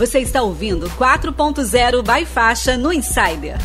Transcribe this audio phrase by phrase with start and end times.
[0.00, 3.58] Você está ouvindo 4.0 by Faixa no Insider.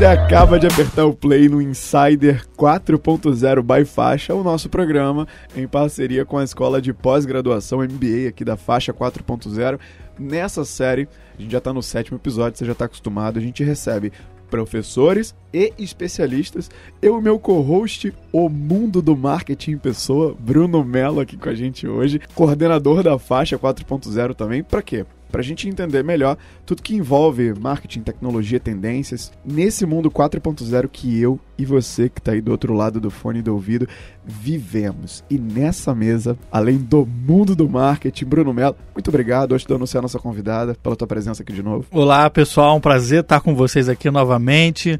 [0.00, 5.68] Você acaba de apertar o play no Insider 4.0 by Faixa, o nosso programa em
[5.68, 9.78] parceria com a Escola de Pós-Graduação MBA aqui da Faixa 4.0.
[10.18, 11.06] Nessa série,
[11.38, 14.10] a gente já está no sétimo episódio, você já está acostumado, a gente recebe
[14.48, 16.70] professores e especialistas.
[17.00, 21.54] Eu e meu co-host, o mundo do marketing em pessoa, Bruno Mello aqui com a
[21.54, 24.62] gente hoje, coordenador da faixa 4.0 também.
[24.62, 25.04] Para quê?
[25.30, 26.36] Para a gente entender melhor
[26.66, 32.32] tudo que envolve marketing, tecnologia, tendências, nesse mundo 4.0 que eu e você que está
[32.32, 33.86] aí do outro lado do fone do ouvido
[34.24, 35.22] vivemos.
[35.30, 39.52] E nessa mesa, além do mundo do marketing, Bruno Mello, muito obrigado.
[39.52, 41.86] Hoje estou anunciar a nossa convidada pela tua presença aqui de novo.
[41.90, 44.98] Olá, pessoal, um prazer estar com vocês aqui novamente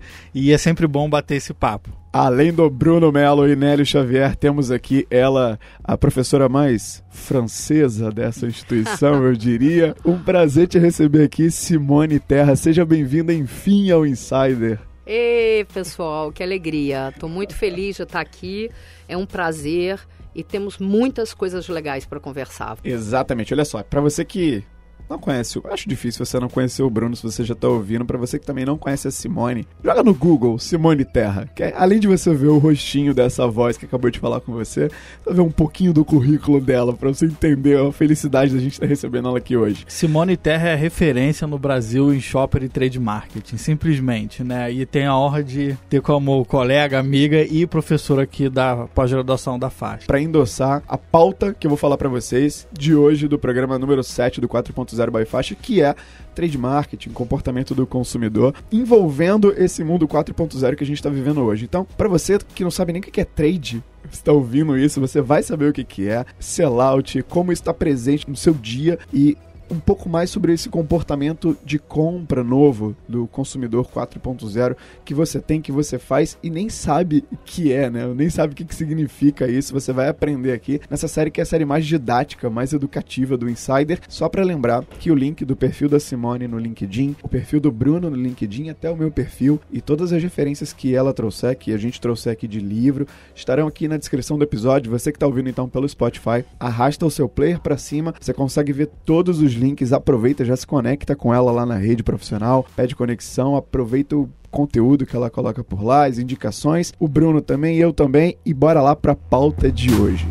[0.48, 1.90] é sempre bom bater esse papo.
[2.12, 8.46] Além do Bruno Melo e Nélio Xavier, temos aqui ela, a professora mais francesa dessa
[8.46, 9.94] instituição, eu diria.
[10.04, 12.56] Um prazer te receber aqui, Simone Terra.
[12.56, 14.78] Seja bem-vinda, enfim, ao Insider.
[15.06, 17.10] Ei, pessoal, que alegria.
[17.12, 18.70] Estou muito feliz de estar aqui.
[19.08, 20.00] É um prazer
[20.34, 22.78] e temos muitas coisas legais para conversar.
[22.84, 23.52] Exatamente.
[23.52, 24.64] Olha só, para você que
[25.10, 28.04] não conhece, acho difícil você não conhecer o Bruno se você já tá ouvindo.
[28.04, 31.48] Para você que também não conhece a Simone, joga no Google Simone Terra.
[31.54, 34.52] Que é, além de você ver o rostinho dessa voz que acabou de falar com
[34.52, 34.88] você, você
[35.34, 38.88] ver um pouquinho do currículo dela para você entender a felicidade da gente estar tá
[38.88, 39.84] recebendo ela aqui hoje.
[39.88, 44.72] Simone Terra é referência no Brasil em shopper e trade marketing, simplesmente, né?
[44.72, 49.70] E tem a honra de ter como colega, amiga e professora aqui da pós-graduação da
[49.70, 50.06] faixa.
[50.06, 54.04] Para endossar a pauta que eu vou falar para vocês de hoje do programa número
[54.04, 55.94] 7 do 4.0 0 by faixa, que é
[56.34, 61.64] trade marketing, comportamento do consumidor, envolvendo esse mundo 4.0 que a gente está vivendo hoje.
[61.64, 65.20] Então, para você que não sabe nem o que é trade, está ouvindo isso, você
[65.20, 69.36] vai saber o que é, sellout, como está presente no seu dia e
[69.70, 75.60] um pouco mais sobre esse comportamento de compra novo do consumidor 4.0 que você tem,
[75.60, 78.06] que você faz e nem sabe que é, né?
[78.14, 79.72] Nem sabe o que, que significa isso.
[79.72, 83.48] Você vai aprender aqui nessa série que é a série mais didática, mais educativa do
[83.48, 84.00] Insider.
[84.08, 87.70] Só para lembrar que o link do perfil da Simone no LinkedIn, o perfil do
[87.70, 91.72] Bruno no LinkedIn, até o meu perfil e todas as referências que ela trouxer, que
[91.72, 94.90] a gente trouxer aqui de livro, estarão aqui na descrição do episódio.
[94.90, 98.72] Você que está ouvindo então pelo Spotify, arrasta o seu player para cima, você consegue
[98.72, 102.96] ver todos os links, aproveita, já se conecta com ela lá na rede profissional, pede
[102.96, 107.92] conexão, aproveita o conteúdo que ela coloca por lá, as indicações, o Bruno também, eu
[107.92, 110.26] também, e bora lá para a pauta de hoje.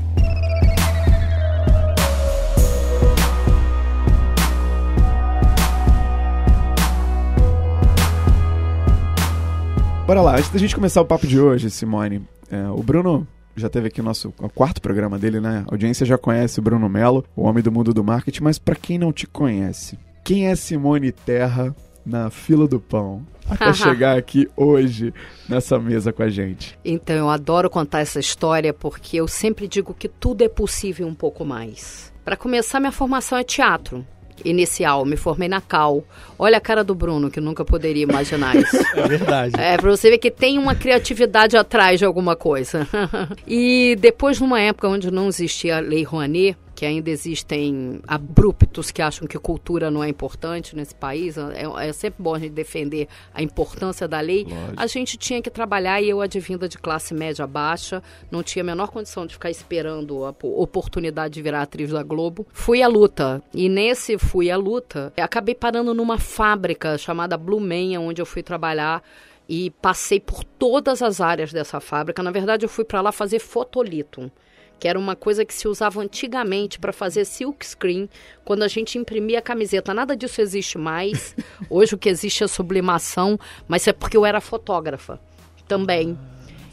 [10.06, 13.28] Bora lá, antes da gente começar o papo de hoje, Simone, é, o Bruno
[13.60, 15.64] já teve aqui o nosso o quarto programa dele, né?
[15.68, 18.76] A audiência já conhece o Bruno Melo, o homem do mundo do marketing, mas para
[18.76, 21.76] quem não te conhece, quem é Simone Terra
[22.06, 23.26] na fila do pão?
[23.50, 25.12] Até chegar aqui hoje
[25.48, 26.78] nessa mesa com a gente.
[26.86, 31.16] Então, eu adoro contar essa história porque eu sempre digo que tudo é possível um
[31.16, 32.14] pouco mais.
[32.24, 34.06] Para começar, minha formação é teatro
[34.46, 36.04] inicial, me formei na Cal.
[36.38, 38.78] Olha a cara do Bruno, que nunca poderia imaginar isso.
[38.96, 39.54] É verdade.
[39.58, 42.88] É, pra você ver que tem uma criatividade atrás de alguma coisa.
[43.48, 49.02] e depois, numa época onde não existia a Lei Rouanet, que ainda existem abruptos que
[49.02, 51.38] acham que cultura não é importante nesse país.
[51.38, 54.46] É, é sempre bom a gente defender a importância da lei.
[54.46, 54.74] Lógico.
[54.78, 58.02] A gente tinha que trabalhar e eu, advinda de classe média baixa,
[58.32, 62.48] não tinha a menor condição de ficar esperando a oportunidade de virar atriz da Globo.
[62.54, 63.44] Fui à luta.
[63.54, 68.42] E nesse fui à luta, acabei parando numa fábrica chamada Blue Man, onde eu fui
[68.42, 69.04] trabalhar
[69.50, 72.24] e passei por todas as áreas dessa fábrica.
[72.24, 74.32] Na verdade, eu fui para lá fazer fotolito
[74.80, 78.10] que era uma coisa que se usava antigamente para fazer silk screen,
[78.46, 79.94] quando a gente imprimia a camiseta.
[79.94, 81.36] Nada disso existe mais.
[81.70, 83.38] Hoje o que existe é sublimação,
[83.68, 85.20] mas é porque eu era fotógrafa
[85.68, 86.18] também.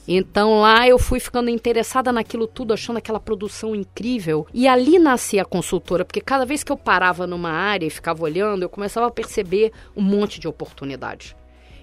[0.09, 4.47] Então lá eu fui ficando interessada naquilo tudo, achando aquela produção incrível.
[4.55, 8.23] E ali nascia a consultora, porque cada vez que eu parava numa área e ficava
[8.23, 11.35] olhando, eu começava a perceber um monte de oportunidades.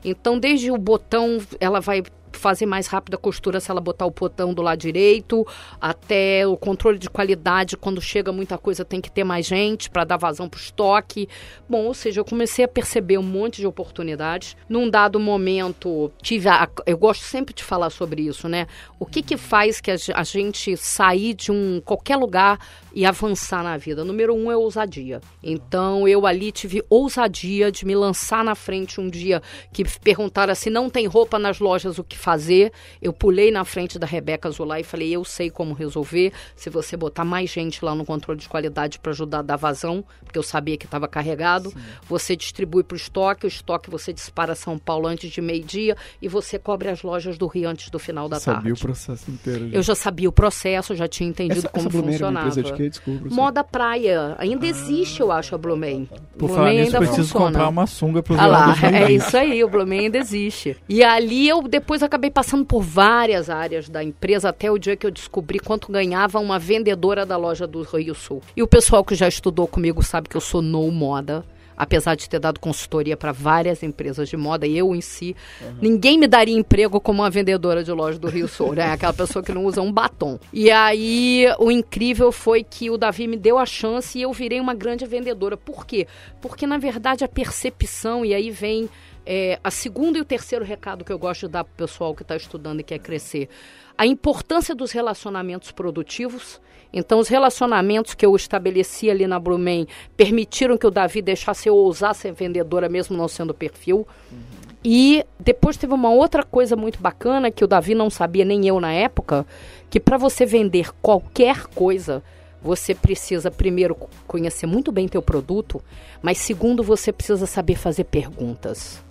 [0.06, 2.04] Então, desde o botão, ela vai
[2.40, 5.46] fazer mais rápido a costura se ela botar o botão do lado direito,
[5.80, 10.04] até o controle de qualidade, quando chega muita coisa tem que ter mais gente para
[10.04, 11.28] dar vazão para o estoque.
[11.70, 14.56] Bom, ou seja, eu comecei a perceber um monte de oportunidades.
[14.68, 18.68] Num dado momento, tive a, eu gosto sempre de falar sobre isso, né?
[19.00, 22.60] O que que faz que a, a gente sair de um qualquer lugar
[22.94, 24.04] e avançar na vida.
[24.06, 25.22] Número um é ousadia.
[25.42, 29.42] Então eu ali tive ousadia de me lançar na frente um dia
[29.72, 32.72] que perguntaram se não tem roupa nas lojas o que fazer.
[33.02, 36.32] Eu pulei na frente da Rebeca Zulá e falei: eu sei como resolver.
[36.56, 40.04] Se você botar mais gente lá no controle de qualidade para ajudar a dar vazão,
[40.24, 41.78] porque eu sabia que estava carregado, Sim.
[42.08, 46.28] você distribui para o estoque, o estoque você dispara São Paulo antes de meio-dia e
[46.28, 48.70] você cobre as lojas do Rio antes do final da sabia tarde.
[48.70, 49.70] Sabia o processo inteiro.
[49.70, 49.78] Já.
[49.78, 52.48] Eu já sabia o processo, já tinha entendido essa, como essa funcionava.
[52.50, 52.83] Empresa de quê?
[52.90, 54.36] Desculpa, Moda praia.
[54.38, 56.10] Ainda ah, existe, eu acho, a Blumen.
[56.38, 57.46] Por falar nisso, preciso funciona.
[57.46, 60.78] comprar uma sunga pro ah lá, É isso aí, o Blumen ainda existe.
[60.88, 65.06] E ali eu depois acabei passando por várias áreas da empresa até o dia que
[65.06, 68.42] eu descobri quanto ganhava uma vendedora da loja do Rio Sul.
[68.56, 71.44] E o pessoal que já estudou comigo sabe que eu sou no moda
[71.78, 75.76] apesar de ter dado consultoria para várias empresas de moda, e eu em si, uhum.
[75.82, 78.92] ninguém me daria emprego como uma vendedora de loja do Rio Sul, né?
[78.92, 80.40] Aquela pessoa que não usa um batom.
[80.52, 84.60] E aí, o incrível foi que o Davi me deu a chance e eu virei
[84.60, 85.58] uma grande vendedora.
[85.58, 86.08] Por quê?
[86.42, 88.90] Porque, na verdade, a percepção, e aí vem
[89.26, 92.16] é, a segundo e o terceiro recado que eu gosto de dar para o pessoal
[92.16, 93.50] que está estudando e quer crescer.
[93.98, 96.60] A importância dos relacionamentos produtivos
[96.94, 101.76] então, os relacionamentos que eu estabeleci ali na Blumen permitiram que o Davi deixasse eu
[101.76, 104.08] ousar ser vendedora, mesmo não sendo perfil.
[104.32, 104.38] Uhum.
[104.84, 108.80] E depois teve uma outra coisa muito bacana que o Davi não sabia, nem eu
[108.80, 109.46] na época,
[109.90, 112.22] que para você vender qualquer coisa,
[112.62, 113.96] você precisa primeiro
[114.28, 115.82] conhecer muito bem teu produto,
[116.22, 119.04] mas segundo você precisa saber fazer perguntas.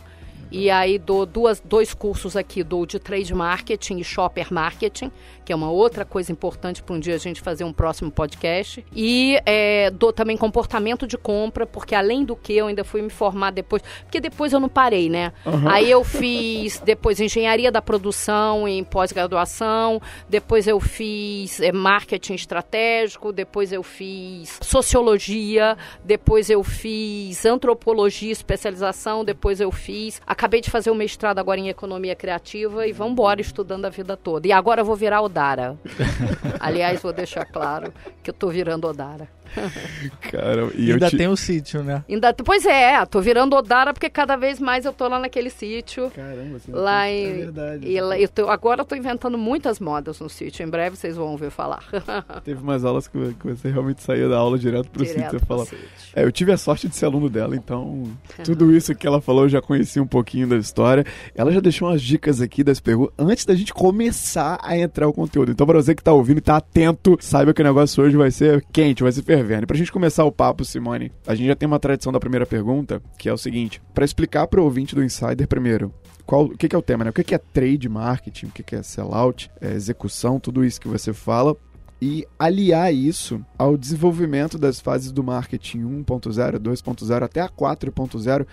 [0.53, 5.11] E aí dou duas, dois cursos aqui, dou de trade marketing e shopper marketing,
[5.43, 8.85] que é uma outra coisa importante para um dia a gente fazer um próximo podcast.
[8.95, 13.09] E é, dou também comportamento de compra, porque além do que eu ainda fui me
[13.09, 15.33] formar depois, porque depois eu não parei, né?
[15.43, 15.67] Uhum.
[15.67, 23.33] Aí eu fiz depois engenharia da produção em pós-graduação, depois eu fiz é, marketing estratégico,
[23.33, 30.21] depois eu fiz sociologia, depois eu fiz antropologia, especialização, depois eu fiz.
[30.43, 34.17] Acabei de fazer o mestrado agora em economia criativa e vamos embora estudando a vida
[34.17, 34.45] toda.
[34.45, 35.77] E agora eu vou virar Odara.
[36.59, 39.29] Aliás, vou deixar claro que eu tô virando Odara.
[40.31, 41.17] Cara, e ainda te...
[41.17, 42.03] tem o sítio, né?
[42.09, 46.11] Ainda, pois é, tô virando Odara porque cada vez mais eu tô lá naquele sítio.
[46.11, 47.87] Caramba, você lá em, é verdade.
[47.87, 50.65] E lá, eu tô, agora eu tô inventando muitas modas no sítio.
[50.65, 51.83] Em breve vocês vão ouvir falar.
[52.43, 55.45] Teve umas aulas que, você realmente saía da aula direto pro direto sítio.
[55.45, 55.77] Pro sítio.
[56.15, 58.11] É, eu tive a sorte de ser aluno dela, então
[58.43, 61.05] tudo isso que ela falou eu já conheci um pouquinho da história.
[61.35, 65.13] Ela já deixou umas dicas aqui das perguntas antes da gente começar a entrar o
[65.13, 65.51] conteúdo.
[65.51, 68.31] Então, para você que tá ouvindo e tá atento, saiba que o negócio hoje vai
[68.31, 69.42] ser quente, vai ser fervendo.
[69.63, 72.45] E pra gente começar o papo, Simone, a gente já tem uma tradição da primeira
[72.45, 75.93] pergunta, que é o seguinte: para explicar para o ouvinte do Insider primeiro,
[76.25, 77.09] qual, o que, que, é o tema, né?
[77.09, 80.79] O que, que é trade marketing, o que, que é sellout, é execução, tudo isso
[80.79, 81.55] que você fala,
[82.01, 88.45] e aliar isso ao desenvolvimento das fases do marketing 1.0, 2.0 até a 4.0.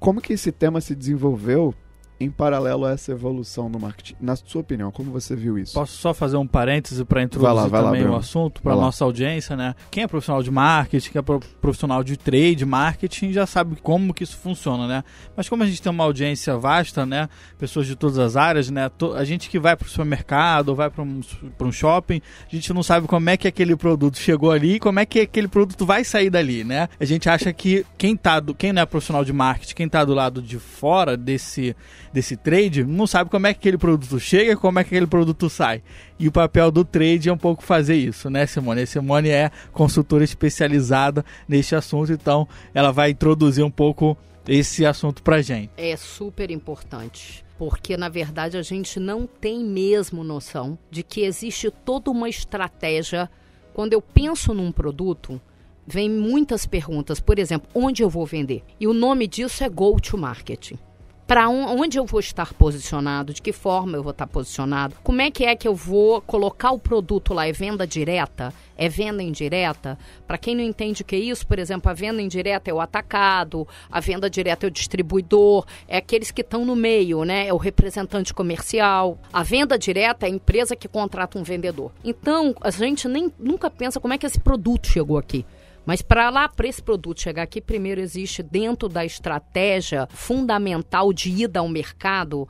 [0.00, 1.74] Como que esse tema se desenvolveu
[2.20, 4.16] em paralelo a essa evolução no marketing.
[4.20, 5.74] Na sua opinião, como você viu isso?
[5.74, 8.74] Posso só fazer um parêntese para introduzir vai lá, vai também lá, o assunto para
[8.74, 9.74] nossa audiência, né?
[9.90, 11.22] Quem é profissional de marketing, quem é
[11.60, 15.04] profissional de trade, marketing, já sabe como que isso funciona, né?
[15.36, 17.28] Mas como a gente tem uma audiência vasta, né?
[17.56, 18.90] Pessoas de todas as áreas, né?
[19.14, 21.20] A gente que vai para o supermercado vai para um,
[21.60, 22.20] um shopping,
[22.50, 25.20] a gente não sabe como é que aquele produto chegou ali e como é que
[25.20, 26.88] aquele produto vai sair dali, né?
[26.98, 30.04] A gente acha que quem tá do, quem não é profissional de marketing, quem tá
[30.04, 31.76] do lado de fora desse
[32.12, 35.48] desse trade não sabe como é que aquele produto chega como é que aquele produto
[35.48, 35.82] sai.
[36.18, 38.82] E o papel do trade é um pouco fazer isso, né, Simone?
[38.82, 45.22] A Simone é consultora especializada neste assunto, então ela vai introduzir um pouco esse assunto
[45.22, 45.70] pra gente.
[45.76, 51.70] É super importante porque na verdade a gente não tem mesmo noção de que existe
[51.84, 53.28] toda uma estratégia.
[53.74, 55.40] Quando eu penso num produto,
[55.84, 58.62] vem muitas perguntas, por exemplo, onde eu vou vender?
[58.78, 60.78] E o nome disso é go to marketing
[61.28, 65.30] para onde eu vou estar posicionado, de que forma eu vou estar posicionado, como é
[65.30, 69.98] que é que eu vou colocar o produto lá, é venda direta, é venda indireta?
[70.26, 72.80] Para quem não entende o que é isso, por exemplo, a venda indireta é o
[72.80, 77.46] atacado, a venda direta é o distribuidor, é aqueles que estão no meio, né?
[77.46, 79.18] É o representante comercial.
[79.30, 81.92] A venda direta é a empresa que contrata um vendedor.
[82.02, 85.44] Então, a gente nem nunca pensa como é que esse produto chegou aqui.
[85.88, 91.30] Mas para lá, para esse produto chegar aqui, primeiro existe dentro da estratégia fundamental de
[91.30, 92.46] ida ao mercado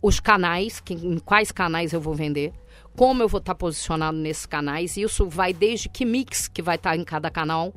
[0.00, 2.50] os canais, que, em quais canais eu vou vender,
[2.96, 4.96] como eu vou estar posicionado nesses canais.
[4.96, 7.74] Isso vai desde que mix que vai estar em cada canal,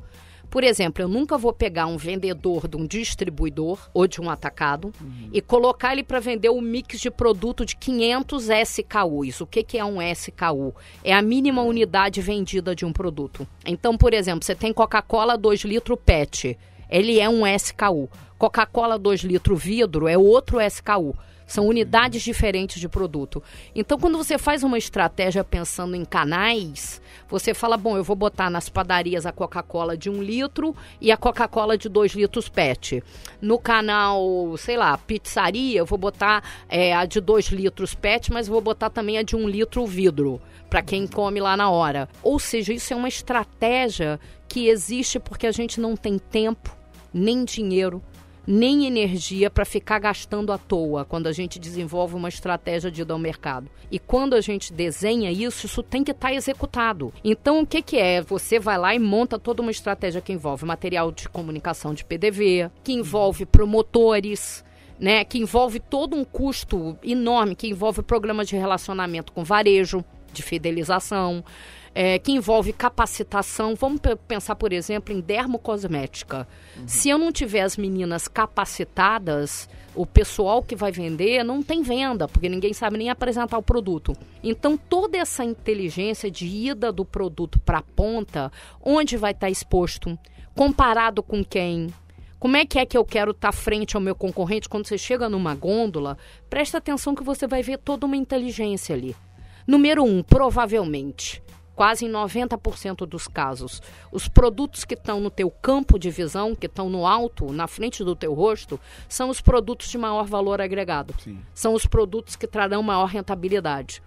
[0.52, 4.92] por exemplo, eu nunca vou pegar um vendedor de um distribuidor ou de um atacado
[5.00, 5.30] uhum.
[5.32, 9.40] e colocar ele para vender o um mix de produto de 500 SKUs.
[9.40, 10.74] O que, que é um SKU?
[11.02, 13.48] É a mínima unidade vendida de um produto.
[13.64, 16.58] Então, por exemplo, você tem Coca-Cola 2 litros PET.
[16.90, 18.10] Ele é um SKU.
[18.36, 21.16] Coca-Cola 2 litros vidro é outro SKU.
[21.52, 23.42] São unidades diferentes de produto.
[23.74, 28.48] Então, quando você faz uma estratégia pensando em canais, você fala, bom, eu vou botar
[28.48, 33.04] nas padarias a Coca-Cola de um litro e a Coca-Cola de dois litros PET.
[33.38, 38.48] No canal, sei lá, pizzaria, eu vou botar é, a de dois litros PET, mas
[38.48, 40.40] vou botar também a de um litro vidro
[40.70, 42.08] para quem come lá na hora.
[42.22, 44.18] Ou seja, isso é uma estratégia
[44.48, 46.74] que existe porque a gente não tem tempo
[47.12, 48.02] nem dinheiro
[48.46, 53.10] nem energia para ficar gastando à toa quando a gente desenvolve uma estratégia de ir
[53.10, 53.70] ao mercado.
[53.90, 57.12] E quando a gente desenha isso, isso tem que estar tá executado.
[57.22, 58.20] Então, o que, que é?
[58.22, 62.70] Você vai lá e monta toda uma estratégia que envolve material de comunicação de PDV,
[62.82, 64.64] que envolve promotores.
[65.00, 70.44] Né, que envolve todo um custo enorme, que envolve programas de relacionamento com varejo, de
[70.44, 71.42] fidelização,
[71.94, 73.74] é, que envolve capacitação.
[73.74, 76.46] Vamos pensar, por exemplo, em dermocosmética.
[76.76, 76.88] Uhum.
[76.88, 82.26] Se eu não tiver as meninas capacitadas, o pessoal que vai vender não tem venda,
[82.26, 84.14] porque ninguém sabe nem apresentar o produto.
[84.42, 88.50] Então, toda essa inteligência de ida do produto para a ponta,
[88.82, 90.18] onde vai estar tá exposto,
[90.54, 91.88] comparado com quem,
[92.42, 94.98] como é que é que eu quero estar tá frente ao meu concorrente quando você
[94.98, 96.18] chega numa gôndola?
[96.50, 99.14] Presta atenção que você vai ver toda uma inteligência ali.
[99.64, 101.40] Número um, provavelmente,
[101.82, 106.66] quase em 90% dos casos, os produtos que estão no teu campo de visão, que
[106.66, 111.12] estão no alto, na frente do teu rosto, são os produtos de maior valor agregado.
[111.18, 111.40] Sim.
[111.52, 114.00] São os produtos que trarão maior rentabilidade.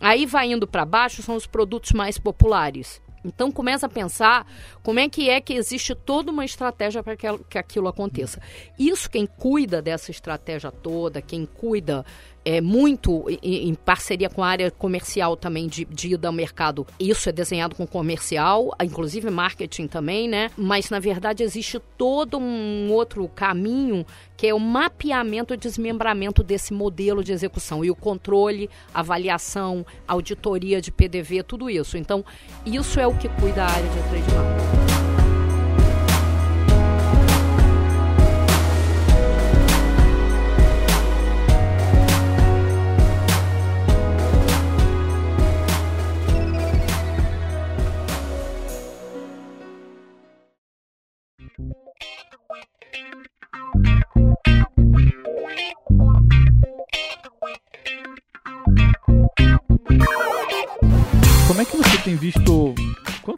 [0.00, 3.00] Aí vai indo para baixo, são os produtos mais populares.
[3.24, 4.44] Então começa a pensar
[4.82, 8.40] como é que é que existe toda uma estratégia para que, que aquilo aconteça.
[8.76, 12.04] Isso quem cuida dessa estratégia toda, quem cuida
[12.44, 16.86] é, muito em, em, parceria com a área comercial também de, de ida ao mercado.
[16.98, 20.50] Isso é desenhado com comercial, inclusive marketing também, né?
[20.56, 24.04] Mas na verdade existe todo um outro caminho
[24.36, 30.80] que é o mapeamento e desmembramento desse modelo de execução e o controle, avaliação, auditoria
[30.80, 31.96] de PDV, tudo isso.
[31.96, 32.24] Então,
[32.66, 34.91] isso é o que cuida a área de trade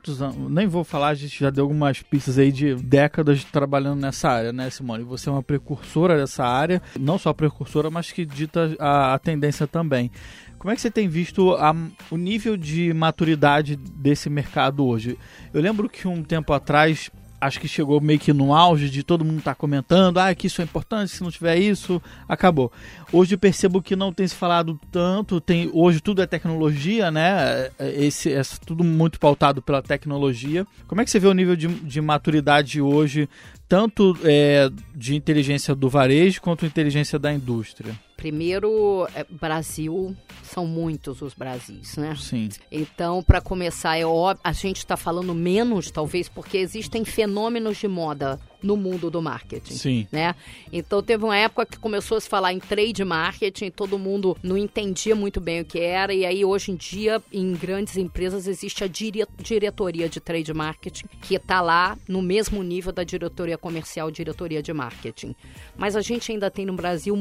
[0.05, 0.51] quantos anos?
[0.51, 4.53] Nem vou falar, a gente já deu algumas pistas aí de décadas trabalhando nessa área,
[4.53, 5.03] né, Simone?
[5.05, 9.67] Você é uma precursora dessa área, não só precursora, mas que dita a, a tendência
[9.67, 10.11] também.
[10.59, 11.75] Como é que você tem visto a,
[12.11, 15.19] o nível de maturidade desse mercado hoje?
[15.53, 17.11] Eu lembro que um tempo atrás
[17.45, 20.47] acho que chegou meio que no auge de todo mundo estar tá comentando, ah, que
[20.47, 22.73] isso é importante, se não tiver isso, acabou.
[23.13, 27.71] Hoje eu percebo que não tem se falado tanto, tem hoje tudo é tecnologia, né?
[27.79, 30.67] Esse é tudo muito pautado pela tecnologia.
[30.89, 33.29] Como é que você vê o nível de, de maturidade hoje,
[33.69, 37.95] tanto é, de inteligência do varejo quanto inteligência da indústria?
[38.25, 42.17] Primeiro, é, Brasil, são muitos os Brasis, né?
[42.19, 42.49] Sim.
[42.73, 47.87] Então, para começar, é óbvio, a gente está falando menos, talvez, porque existem fenômenos de
[47.87, 49.75] moda no mundo do marketing.
[49.75, 50.09] Sim.
[50.11, 50.35] Né?
[50.73, 54.57] Então teve uma época que começou a se falar em trade marketing, todo mundo não
[54.57, 58.83] entendia muito bem o que era, e aí hoje em dia, em grandes empresas, existe
[58.83, 64.11] a dire diretoria de trade marketing, que está lá no mesmo nível da diretoria comercial,
[64.11, 65.35] diretoria de marketing.
[65.77, 67.15] Mas a gente ainda tem no Brasil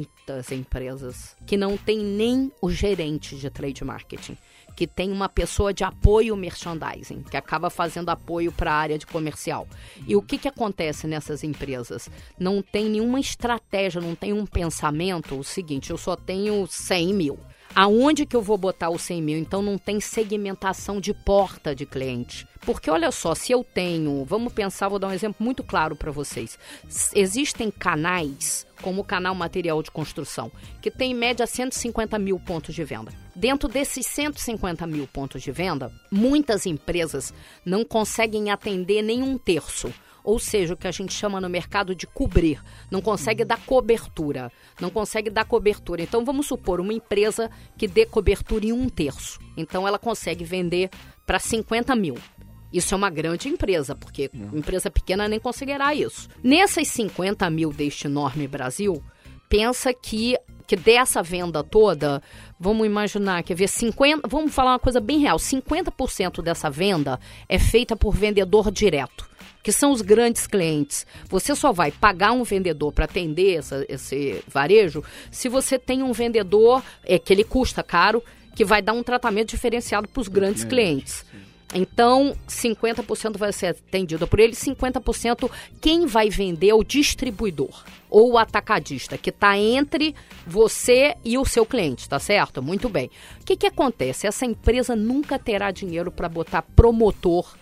[0.00, 4.36] muitas empresas que não tem nem o gerente de trade marketing
[4.76, 9.04] que tem uma pessoa de apoio merchandising, que acaba fazendo apoio para a área de
[9.04, 9.68] comercial.
[10.06, 12.08] E o que, que acontece nessas empresas?
[12.38, 15.38] Não tem nenhuma estratégia, não tem um pensamento.
[15.38, 17.38] O seguinte, eu só tenho 100 mil.
[17.74, 19.38] Aonde que eu vou botar os 100 mil?
[19.38, 22.46] Então não tem segmentação de porta de cliente.
[22.60, 26.10] Porque olha só, se eu tenho, vamos pensar, vou dar um exemplo muito claro para
[26.10, 26.58] vocês.
[27.14, 30.50] Existem canais, como o canal Material de Construção,
[30.82, 33.12] que tem em média 150 mil pontos de venda.
[33.34, 37.32] Dentro desses 150 mil pontos de venda, muitas empresas
[37.64, 39.92] não conseguem atender nem um terço
[40.24, 44.50] ou seja, o que a gente chama no mercado de cobrir, não consegue dar cobertura,
[44.80, 46.02] não consegue dar cobertura.
[46.02, 50.90] Então vamos supor uma empresa que dê cobertura em um terço, então ela consegue vender
[51.26, 52.16] para 50 mil.
[52.72, 56.28] Isso é uma grande empresa, porque empresa pequena nem conseguirá isso.
[56.42, 59.02] Nessas 50 mil deste enorme Brasil,
[59.48, 62.22] pensa que, que dessa venda toda,
[62.58, 67.58] vamos imaginar, quer ver, 50, vamos falar uma coisa bem real, 50% dessa venda é
[67.58, 69.29] feita por vendedor direto
[69.62, 71.06] que são os grandes clientes.
[71.28, 76.12] Você só vai pagar um vendedor para atender essa, esse varejo se você tem um
[76.12, 78.22] vendedor é, que ele custa caro,
[78.54, 81.24] que vai dar um tratamento diferenciado para os grandes clientes.
[81.72, 85.48] Então, 50% vai ser atendido por ele, 50%
[85.80, 90.14] quem vai vender é o distribuidor ou o atacadista, que está entre
[90.44, 92.60] você e o seu cliente, tá certo?
[92.60, 93.08] Muito bem.
[93.40, 94.26] O que, que acontece?
[94.26, 97.54] Essa empresa nunca terá dinheiro para botar promotor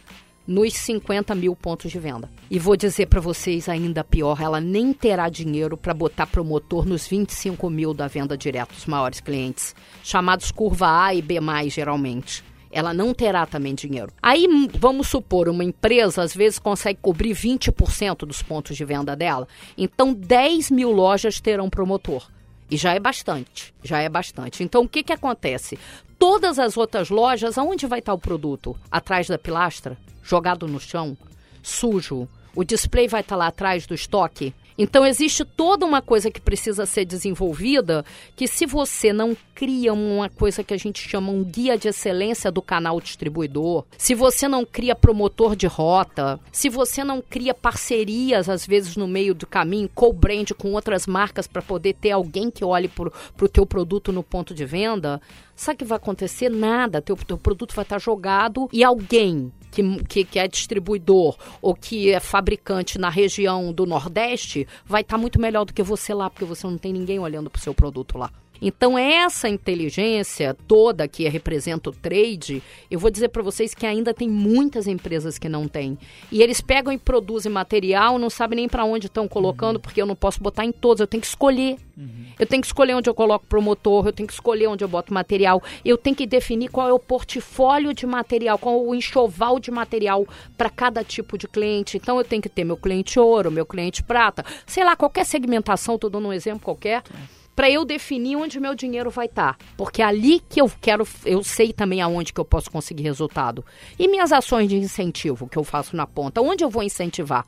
[0.49, 2.31] nos 50 mil pontos de venda.
[2.51, 7.07] E vou dizer para vocês ainda pior, ela nem terá dinheiro para botar promotor nos
[7.07, 11.39] 25 mil da venda direta dos maiores clientes, chamados curva A e B+,
[11.69, 14.13] geralmente ela não terá também dinheiro.
[14.23, 19.49] Aí, vamos supor, uma empresa às vezes consegue cobrir 20% dos pontos de venda dela.
[19.77, 22.29] Então, 10 mil lojas terão promotor.
[22.71, 24.63] E já é bastante, já é bastante.
[24.63, 25.79] Então, o que, que acontece?
[26.19, 28.77] Todas as outras lojas, aonde vai estar o produto?
[28.91, 29.97] Atrás da pilastra?
[30.23, 31.17] Jogado no chão?
[31.63, 32.29] Sujo?
[32.57, 34.53] O display vai estar lá atrás do estoque?
[34.77, 38.05] Então existe toda uma coisa que precisa ser desenvolvida,
[38.35, 42.49] que se você não cria uma coisa que a gente chama um guia de excelência
[42.49, 48.49] do canal distribuidor, se você não cria promotor de rota, se você não cria parcerias
[48.49, 52.65] às vezes no meio do caminho, co-brand com outras marcas para poder ter alguém que
[52.65, 55.21] olhe para o teu produto no ponto de venda,
[55.57, 56.49] sabe o que vai acontecer?
[56.49, 57.03] Nada.
[57.03, 62.11] Teu, teu produto vai estar jogado e alguém que, que, que, é distribuidor ou que
[62.13, 66.31] é fabricante na região do Nordeste vai estar tá muito melhor do que você lá,
[66.31, 68.31] porque você não tem ninguém olhando para o seu produto lá.
[68.61, 74.13] Então, essa inteligência toda que representa o trade, eu vou dizer para vocês que ainda
[74.13, 75.99] tem muitas empresas que não têm.
[76.31, 79.83] E eles pegam e produzem material, não sabem nem para onde estão colocando, uhum.
[79.83, 81.77] porque eu não posso botar em todos, eu tenho que escolher.
[81.97, 82.27] Uhum.
[82.39, 85.13] Eu tenho que escolher onde eu coloco promotor, eu tenho que escolher onde eu boto
[85.13, 89.59] material, eu tenho que definir qual é o portfólio de material, qual é o enxoval
[89.59, 91.97] de material para cada tipo de cliente.
[91.97, 95.95] Então, eu tenho que ter meu cliente ouro, meu cliente prata, sei lá, qualquer segmentação,
[95.95, 97.03] estou dando um exemplo qualquer.
[97.35, 99.55] É para eu definir onde o meu dinheiro vai estar.
[99.59, 99.65] Tá.
[99.77, 103.65] Porque é ali que eu quero, eu sei também aonde que eu posso conseguir resultado.
[103.99, 107.45] E minhas ações de incentivo que eu faço na ponta, onde eu vou incentivar?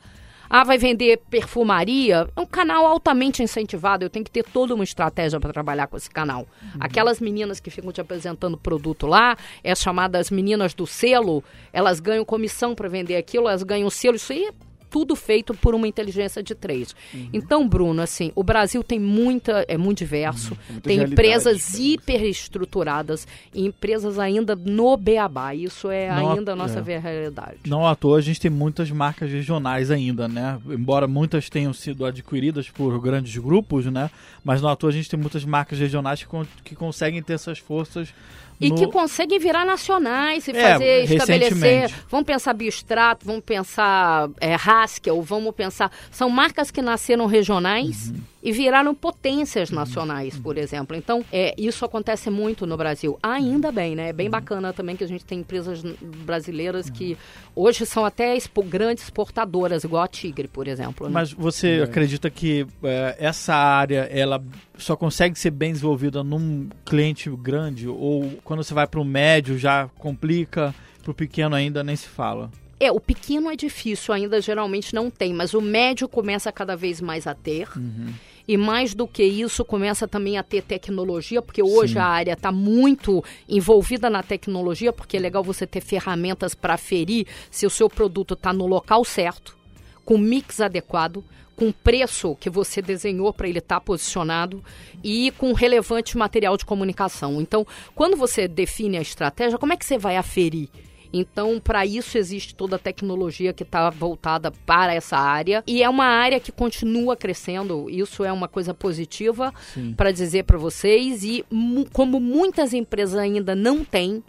[0.49, 2.27] Ah, vai vender perfumaria?
[2.35, 4.03] É um canal altamente incentivado.
[4.03, 6.41] Eu tenho que ter toda uma estratégia para trabalhar com esse canal.
[6.61, 6.71] Uhum.
[6.81, 12.25] Aquelas meninas que ficam te apresentando produto lá, é chamadas meninas do selo, elas ganham
[12.25, 14.17] comissão para vender aquilo, elas ganham selo.
[14.17, 14.51] Isso aí é
[14.91, 16.93] tudo feito por uma inteligência de três.
[17.13, 17.29] Uhum.
[17.31, 20.81] Então, Bruno, assim, o Brasil tem muita, é muito diverso, uhum.
[20.81, 25.55] tem empresas hiperestruturadas e empresas ainda no beabá.
[25.55, 26.99] Isso é não ainda a nossa é.
[26.99, 27.57] realidade.
[27.65, 30.59] Não à toa a gente tem muitas marcas regionais ainda, né?
[30.67, 34.11] Embora muitas tenham sido adquiridas por grandes grupos, né?
[34.43, 36.29] Mas não à toa a gente tem muitas marcas regionais que,
[36.65, 38.13] que conseguem ter essas forças
[38.61, 38.75] e no...
[38.75, 41.93] que conseguem virar nacionais e é, fazer, estabelecer.
[42.09, 45.91] Vamos pensar Biostrato, vamos pensar é, Haskell, vamos pensar.
[46.11, 48.11] São marcas que nasceram regionais.
[48.11, 49.75] Uhum e viraram potências uhum.
[49.75, 50.95] nacionais, por exemplo.
[50.95, 53.17] Então, é, isso acontece muito no Brasil.
[53.21, 54.09] Ainda bem, né?
[54.09, 54.31] É bem uhum.
[54.31, 55.83] bacana também que a gente tem empresas
[56.25, 57.17] brasileiras que
[57.55, 61.07] hoje são até expo grandes exportadoras, igual a Tigre, por exemplo.
[61.07, 61.13] Né?
[61.13, 61.83] Mas você é.
[61.83, 64.43] acredita que é, essa área, ela
[64.77, 67.87] só consegue ser bem desenvolvida num cliente grande?
[67.87, 70.73] Ou quando você vai para o médio já complica,
[71.03, 72.49] para o pequeno ainda nem se fala?
[72.79, 76.99] É, o pequeno é difícil, ainda geralmente não tem, mas o médio começa cada vez
[76.99, 77.67] mais a ter.
[77.77, 78.11] Uhum.
[78.51, 81.99] E mais do que isso, começa também a ter tecnologia, porque hoje Sim.
[81.99, 87.25] a área está muito envolvida na tecnologia, porque é legal você ter ferramentas para aferir
[87.49, 89.57] se o seu produto está no local certo,
[90.03, 91.23] com mix adequado,
[91.55, 94.61] com preço que você desenhou para ele estar tá posicionado
[95.01, 97.39] e com relevante material de comunicação.
[97.39, 100.67] Então, quando você define a estratégia, como é que você vai aferir?
[101.13, 105.63] Então, para isso existe toda a tecnologia que está voltada para essa área.
[105.67, 107.89] E é uma área que continua crescendo.
[107.89, 109.53] Isso é uma coisa positiva
[109.95, 111.23] para dizer para vocês.
[111.23, 111.45] E
[111.91, 114.23] como muitas empresas ainda não têm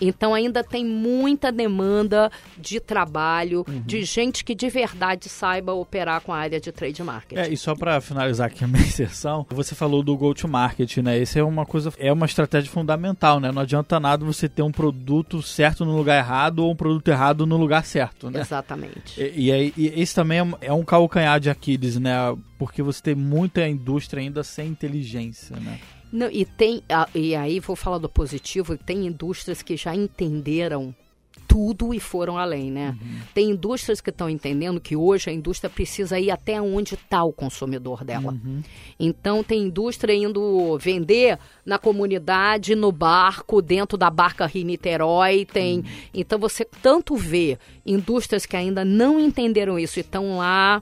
[0.00, 3.82] então ainda tem muita demanda de trabalho, uhum.
[3.82, 7.40] de gente que de verdade saiba operar com a área de trade marketing.
[7.40, 10.96] É, e só para finalizar aqui a minha inserção, você falou do go to market,
[10.98, 11.18] né?
[11.18, 13.52] Isso é uma coisa, é uma estratégia fundamental, né?
[13.52, 17.46] Não adianta nada você ter um produto certo no lugar errado ou um produto errado
[17.46, 18.40] no lugar certo, né?
[18.40, 19.20] Exatamente.
[19.20, 22.14] E, e, aí, e esse também é, é um calcanhar de Aquiles, né?
[22.58, 25.78] Porque você tem muita indústria ainda sem inteligência, né?
[26.12, 26.82] Não, e tem
[27.14, 30.94] e aí vou falar do positivo, tem indústrias que já entenderam
[31.50, 32.96] tudo e foram além, né?
[33.02, 33.18] Uhum.
[33.34, 37.32] Tem indústrias que estão entendendo que hoje a indústria precisa ir até onde está o
[37.32, 38.32] consumidor dela.
[38.32, 38.62] Uhum.
[39.00, 45.78] Então tem indústria indo vender na comunidade, no barco, dentro da barca Rio Niterói, tem.
[45.78, 45.84] Uhum.
[46.14, 50.80] Então você tanto vê indústrias que ainda não entenderam isso e estão lá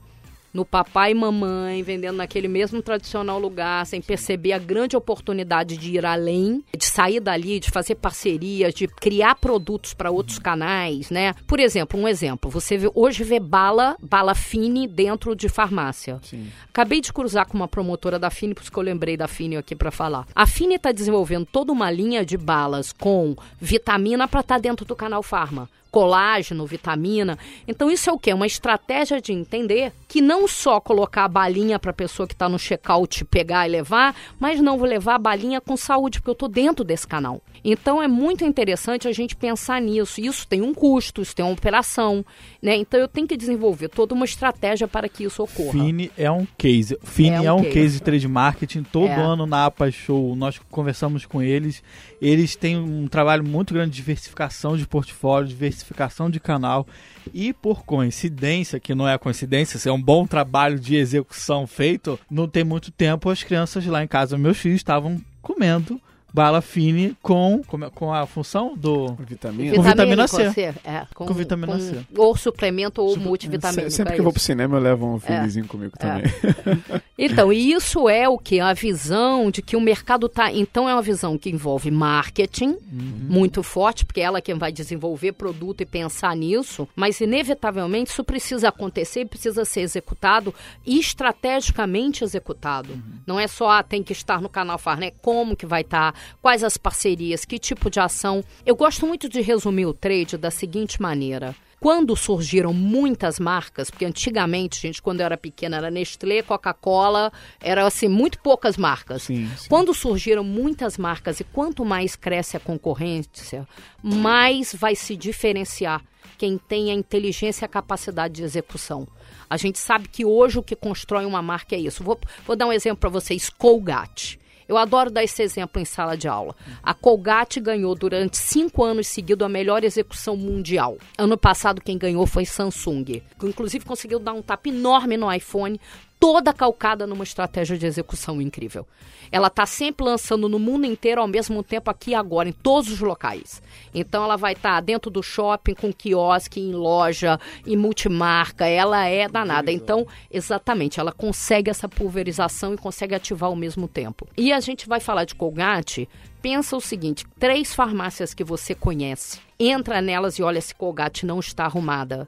[0.53, 5.93] no papai e mamãe, vendendo naquele mesmo tradicional lugar, sem perceber a grande oportunidade de
[5.93, 11.35] ir além, de sair dali, de fazer parcerias, de criar produtos para outros canais, né?
[11.47, 16.19] Por exemplo, um exemplo, você vê, hoje vê bala, bala Fine dentro de farmácia.
[16.23, 16.49] Sim.
[16.69, 19.57] Acabei de cruzar com uma promotora da Fine, por isso que eu lembrei da Fine
[19.57, 20.27] aqui para falar.
[20.35, 24.85] A Fine está desenvolvendo toda uma linha de balas com vitamina para estar tá dentro
[24.85, 27.39] do canal Farma colágeno, vitamina.
[27.67, 28.33] Então isso é o que?
[28.33, 32.49] Uma estratégia de entender que não só colocar a balinha para a pessoa que está
[32.49, 36.33] no check-out pegar e levar, mas não vou levar a balinha com saúde, porque eu
[36.33, 37.43] estou dentro desse canal.
[37.63, 40.21] Então é muito interessante a gente pensar nisso.
[40.21, 42.25] Isso tem um custo, isso tem uma operação,
[42.63, 42.77] né?
[42.77, 45.73] Então eu tenho que desenvolver toda uma estratégia para que isso ocorra.
[45.73, 46.97] Fini é um case.
[47.03, 47.75] Fini é um, é um case.
[47.75, 47.95] case.
[47.95, 48.83] de trade marketing.
[48.85, 49.15] Todo é.
[49.15, 51.83] ano na APA Show nós conversamos com eles.
[52.23, 56.87] Eles têm um trabalho muito grande de diversificação de portfólio, diversificação de canal.
[57.33, 62.49] E por coincidência, que não é coincidência, é um bom trabalho de execução feito, não
[62.49, 66.01] tem muito tempo as crianças lá em casa, meus filhos, estavam comendo
[66.39, 70.53] bala fine com, com, com a função do vitamina, com vitamina C.
[70.53, 70.75] C.
[70.85, 71.99] É, com, com vitamina com, C.
[72.17, 73.91] Ou suplemento ou multivitamínico.
[73.91, 75.69] Sempre é que eu vou pro cinema eu levo um finezinho é.
[75.69, 76.23] comigo também.
[76.23, 77.01] É.
[77.19, 78.61] então, isso é o que?
[78.61, 80.53] A visão de que o mercado tá.
[80.53, 83.27] Então, é uma visão que envolve marketing uhum.
[83.29, 88.23] muito forte, porque ela é quem vai desenvolver produto e pensar nisso, mas inevitavelmente isso
[88.23, 90.55] precisa acontecer e precisa ser executado
[90.87, 92.93] e estrategicamente executado.
[92.93, 93.03] Uhum.
[93.27, 95.11] Não é só ah, tem que estar no canal Farm, né?
[95.21, 98.45] Como que vai estar, tá, quais as parcerias, que tipo de ação.
[98.65, 101.55] Eu gosto muito de resumir o trade da seguinte maneira.
[101.81, 107.87] Quando surgiram muitas marcas, porque antigamente, gente, quando eu era pequena, era Nestlé, Coca-Cola, era
[107.87, 109.23] assim, muito poucas marcas.
[109.23, 109.69] Sim, sim.
[109.69, 113.67] Quando surgiram muitas marcas e quanto mais cresce a concorrência,
[114.03, 116.03] mais vai se diferenciar
[116.37, 119.07] quem tem a inteligência e a capacidade de execução.
[119.49, 122.03] A gente sabe que hoje o que constrói uma marca é isso.
[122.03, 124.39] Vou, vou dar um exemplo para vocês: Colgate.
[124.69, 126.55] Eu adoro dar esse exemplo em sala de aula.
[126.83, 130.99] A Colgate ganhou durante cinco anos seguidos a melhor execução mundial.
[131.17, 135.81] Ano passado, quem ganhou foi Samsung, que inclusive conseguiu dar um tapa enorme no iPhone,
[136.19, 138.87] toda calcada numa estratégia de execução incrível.
[139.31, 142.91] Ela está sempre lançando no mundo inteiro ao mesmo tempo aqui e agora, em todos
[142.91, 143.63] os locais.
[143.95, 148.67] Então ela vai estar tá dentro do shopping, com quiosque, em loja, em multimarca.
[148.67, 149.71] Ela é danada.
[149.71, 154.27] Então, exatamente, ela consegue essa pulverização e consegue ativar ao mesmo tempo.
[154.37, 156.09] E a gente vai falar de Colgate.
[156.41, 159.41] Pensa o seguinte: três farmácias que você conhece.
[159.59, 162.27] Entra nelas e olha se Colgate não está arrumada.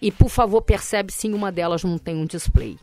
[0.00, 2.78] E, por favor, percebe se uma delas não tem um display.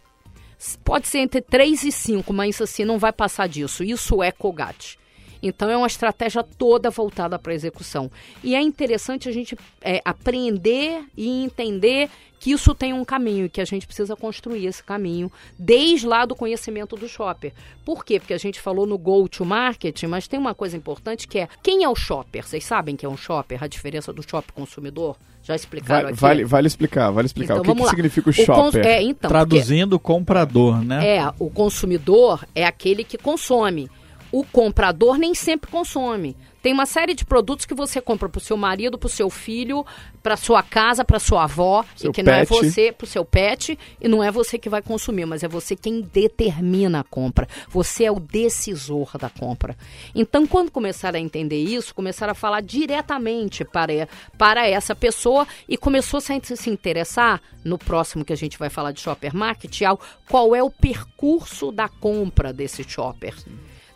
[0.83, 3.83] Pode ser entre 3 e 5, mas assim não vai passar disso.
[3.83, 4.97] Isso é Colgate.
[5.41, 8.09] Então é uma estratégia toda voltada para a execução.
[8.43, 13.61] E é interessante a gente é, aprender e entender que isso tem um caminho que
[13.61, 17.53] a gente precisa construir esse caminho desde lá do conhecimento do shopper.
[17.83, 18.19] Por quê?
[18.19, 21.49] Porque a gente falou no go to market, mas tem uma coisa importante que é
[21.61, 22.45] quem é o shopper?
[22.45, 23.63] Vocês sabem que é um shopper?
[23.63, 25.15] A diferença do shopper consumidor?
[25.45, 26.21] Já explicaram vale, aqui?
[26.21, 27.59] Vale, vale explicar, vale explicar.
[27.59, 28.83] Então, o que, que significa o, o shopper?
[28.83, 31.17] É, então, Traduzindo, porque, comprador, né?
[31.17, 33.87] É, o consumidor é aquele que consome.
[34.31, 36.35] O comprador nem sempre consome.
[36.65, 39.85] Tem uma série de produtos que você compra pro seu marido, pro seu filho,
[40.23, 42.25] pra sua casa, pra sua avó, seu e que pet.
[42.25, 45.47] não é você, pro seu pet, e não é você que vai consumir, mas é
[45.47, 47.47] você quem determina a compra.
[47.69, 49.77] Você é o decisor da compra.
[50.15, 55.77] Então, quando começaram a entender isso, começaram a falar diretamente para, para essa pessoa e
[55.77, 59.81] começou a se interessar no próximo que a gente vai falar de shopper market,
[60.27, 63.35] qual é o percurso da compra desse shopper.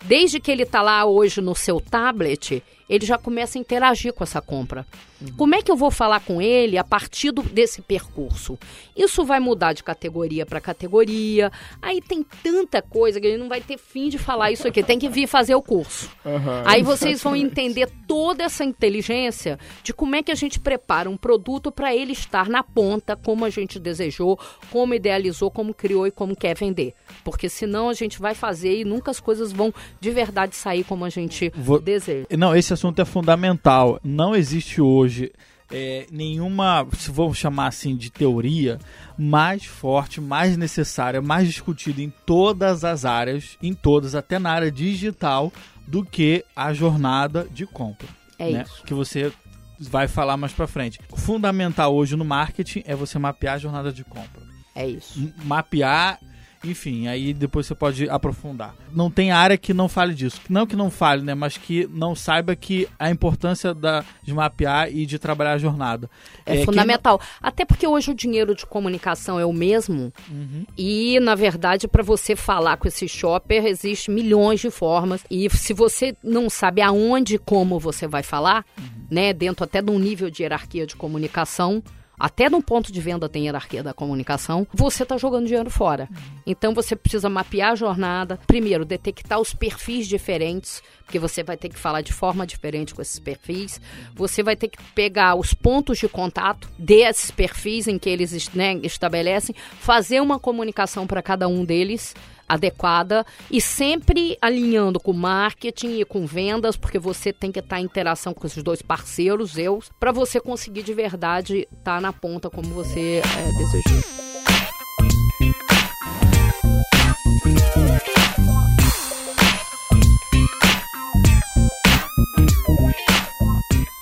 [0.03, 4.23] Desde que ele está lá hoje no seu tablet, ele já começa a interagir com
[4.23, 4.85] essa compra.
[5.21, 5.27] Uhum.
[5.37, 8.57] Como é que eu vou falar com ele a partir do, desse percurso?
[8.95, 11.51] Isso vai mudar de categoria para categoria.
[11.81, 14.81] Aí tem tanta coisa que ele não vai ter fim de falar isso aqui.
[14.81, 16.09] Tem que vir fazer o curso.
[16.25, 21.09] Uhum, Aí vocês vão entender toda essa inteligência de como é que a gente prepara
[21.09, 24.39] um produto para ele estar na ponta, como a gente desejou,
[24.71, 26.93] como idealizou, como criou e como quer vender.
[27.23, 31.05] Porque senão a gente vai fazer e nunca as coisas vão de verdade sair como
[31.05, 31.79] a gente vou...
[31.79, 32.25] deseja.
[32.37, 33.99] Não, esse assunto é fundamental.
[34.01, 35.33] Não existe hoje
[35.69, 38.79] é, nenhuma, se vou chamar assim, de teoria
[39.17, 44.71] mais forte, mais necessária, mais discutida em todas as áreas, em todas, até na área
[44.71, 45.51] digital,
[45.85, 48.07] do que a jornada de compra.
[48.37, 48.63] É né?
[48.65, 48.81] isso.
[48.85, 49.31] Que você
[49.77, 50.99] vai falar mais para frente.
[51.11, 54.41] O fundamental hoje no marketing é você mapear a jornada de compra.
[54.73, 55.33] É isso.
[55.43, 56.17] Mapear
[56.63, 58.75] enfim, aí depois você pode aprofundar.
[58.91, 60.41] Não tem área que não fale disso.
[60.49, 61.33] Não que não fale, né?
[61.33, 66.09] Mas que não saiba que a importância da, de mapear e de trabalhar a jornada.
[66.45, 67.17] É, é fundamental.
[67.17, 67.27] Quem...
[67.41, 70.11] Até porque hoje o dinheiro de comunicação é o mesmo.
[70.29, 70.65] Uhum.
[70.77, 75.23] E, na verdade, para você falar com esse shopper, existe milhões de formas.
[75.31, 78.85] E se você não sabe aonde e como você vai falar, uhum.
[79.09, 79.31] né?
[79.31, 81.81] Dentro até de um nível de hierarquia de comunicação,
[82.19, 86.09] até no ponto de venda tem hierarquia da comunicação, você está jogando dinheiro fora.
[86.45, 91.69] Então você precisa mapear a jornada, primeiro, detectar os perfis diferentes, porque você vai ter
[91.69, 93.79] que falar de forma diferente com esses perfis.
[94.13, 98.73] Você vai ter que pegar os pontos de contato desses perfis em que eles né,
[98.83, 102.13] estabelecem, fazer uma comunicação para cada um deles
[102.49, 107.85] adequada e sempre alinhando com marketing e com vendas, porque você tem que estar em
[107.85, 112.49] interação com esses dois parceiros, eu, para você conseguir de verdade estar tá na ponta
[112.49, 114.19] como você é, desejou.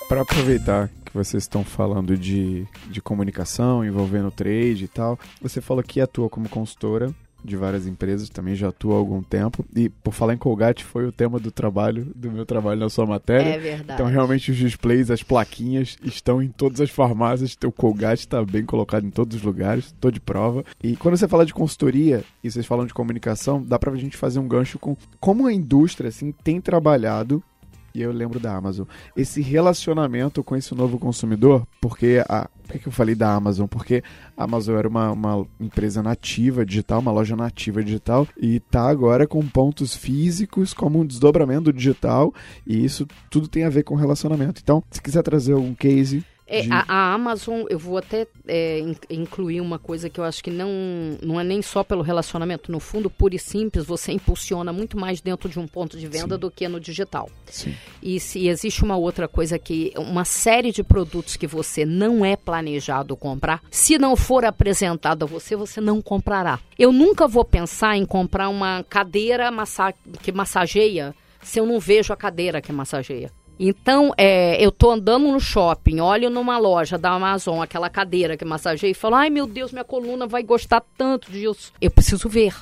[0.07, 5.83] Para aproveitar que vocês estão falando de, de comunicação envolvendo trade e tal, você falou
[5.83, 9.65] que atua como consultora de várias empresas, também já atua há algum tempo.
[9.75, 13.05] E por falar em Colgate, foi o tema do trabalho, do meu trabalho na sua
[13.05, 13.49] matéria.
[13.49, 13.93] É verdade.
[13.93, 18.65] Então realmente os displays, as plaquinhas estão em todas as farmácias, o Colgate está bem
[18.65, 20.63] colocado em todos os lugares, estou de prova.
[20.83, 24.39] E quando você fala de consultoria e vocês falam de comunicação, dá pra gente fazer
[24.39, 27.43] um gancho com como a indústria assim tem trabalhado
[27.97, 28.85] e eu lembro da Amazon.
[29.15, 32.47] Esse relacionamento com esse novo consumidor, porque a.
[32.67, 33.67] Por que eu falei da Amazon?
[33.67, 34.03] Porque
[34.35, 39.25] a Amazon era uma, uma empresa nativa digital, uma loja nativa digital, e tá agora
[39.25, 42.33] com pontos físicos como um desdobramento digital,
[42.65, 44.61] e isso tudo tem a ver com relacionamento.
[44.61, 46.71] Então, se quiser trazer algum case é, de...
[46.71, 50.69] a, a, Amazon, eu vou até é, incluir uma coisa que eu acho que não,
[51.21, 52.71] não é nem só pelo relacionamento.
[52.71, 56.35] No fundo, puro e simples, você impulsiona muito mais dentro de um ponto de venda
[56.35, 56.39] Sim.
[56.39, 57.29] do que no digital.
[57.45, 57.75] Sim.
[58.01, 62.35] E se existe uma outra coisa que uma série de produtos que você não é
[62.37, 66.59] planejado comprar, se não for apresentado a você, você não comprará.
[66.79, 72.13] Eu nunca vou pensar em comprar uma cadeira massa que massageia se eu não vejo
[72.13, 73.31] a cadeira que massageia.
[73.59, 78.45] Então, é, eu tô andando no shopping, olho numa loja da Amazon, aquela cadeira que
[78.45, 81.73] massageia e falo, ai meu Deus, minha coluna vai gostar tanto disso.
[81.81, 82.53] Eu preciso ver.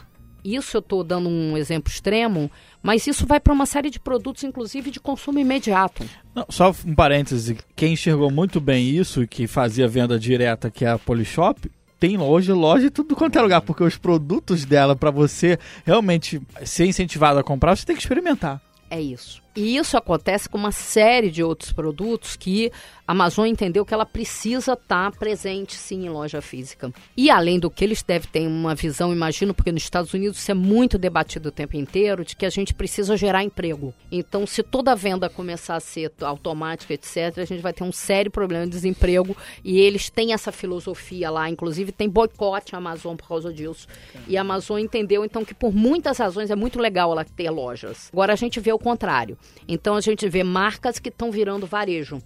[0.43, 4.43] Isso eu estou dando um exemplo extremo, mas isso vai para uma série de produtos,
[4.43, 6.07] inclusive de consumo imediato.
[6.35, 10.85] Não, só um parêntese, quem enxergou muito bem isso e que fazia venda direta, que
[10.85, 15.09] é a Polishop, tem hoje loja tudo quanto é lugar, porque os produtos dela, para
[15.09, 18.61] você realmente ser incentivado a comprar, você tem que experimentar.
[18.87, 19.44] É isso.
[19.55, 22.71] E isso acontece com uma série de outros produtos que
[23.07, 26.91] a Amazon entendeu que ela precisa estar tá presente sim em loja física.
[27.15, 30.51] E além do que eles devem ter uma visão, imagino, porque nos Estados Unidos isso
[30.51, 33.93] é muito debatido o tempo inteiro, de que a gente precisa gerar emprego.
[34.11, 38.31] Então, se toda venda começar a ser automática, etc., a gente vai ter um sério
[38.31, 39.37] problema de desemprego.
[39.63, 43.87] E eles têm essa filosofia lá, inclusive tem boicote à Amazon por causa disso.
[44.27, 48.09] E a Amazon entendeu, então, que por muitas razões é muito legal ela ter lojas.
[48.11, 49.37] Agora a gente vê o contrário.
[49.67, 52.21] Então a gente vê marcas que estão virando varejo.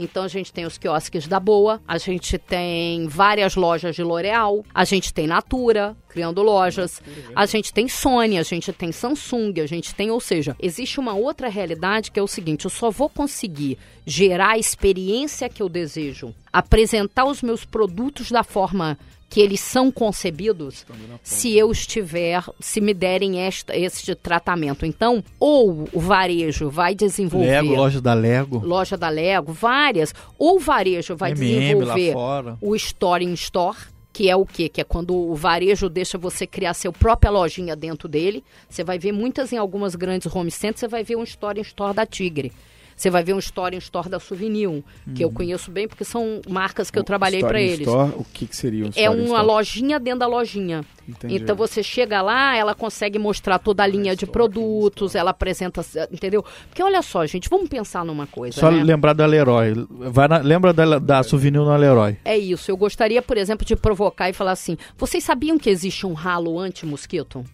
[0.00, 4.64] Então a gente tem os quiosques da Boa, a gente tem várias lojas de L'Oréal,
[4.72, 7.02] a gente tem Natura, criando lojas.
[7.34, 11.14] A gente tem Sony, a gente tem Samsung, a gente tem, ou seja, existe uma
[11.14, 13.76] outra realidade que é o seguinte: eu só vou conseguir
[14.06, 18.96] gerar a experiência que eu desejo, apresentar os meus produtos da forma
[19.28, 20.86] que eles são concebidos
[21.22, 24.86] se eu estiver, se me derem esta, este tratamento.
[24.86, 27.60] Então, ou o varejo vai desenvolver.
[27.60, 28.58] Lego, loja da Lego.
[28.64, 30.14] Loja da Lego, várias.
[30.38, 32.14] Ou o varejo vai MM desenvolver
[32.60, 33.76] o Store in Store.
[34.10, 34.68] Que é o quê?
[34.68, 38.42] Que é quando o varejo deixa você criar seu própria lojinha dentro dele.
[38.68, 41.62] Você vai ver muitas em algumas grandes home centers, você vai ver um Store in
[41.62, 42.50] Store da Tigre.
[42.98, 44.82] Você vai ver um Store em Store da Souvenir, uhum.
[45.14, 45.34] que eu uhum.
[45.34, 47.86] conheço bem porque são marcas que eu trabalhei para eles.
[47.86, 50.84] Store, o que, que seria um É uma lojinha dentro da lojinha.
[51.08, 51.36] Entendi.
[51.36, 55.80] Então você chega lá, ela consegue mostrar toda a linha de produtos, ela apresenta,
[56.10, 56.44] entendeu?
[56.68, 58.58] Porque olha só, gente, vamos pensar numa coisa.
[58.58, 58.82] Só né?
[58.82, 59.74] lembrar da Leroy.
[59.88, 62.16] Vai na, lembra da, da Souvenir na Leroy.
[62.24, 62.68] É isso.
[62.68, 66.58] Eu gostaria, por exemplo, de provocar e falar assim: vocês sabiam que existe um ralo
[66.58, 67.44] anti-mosquito?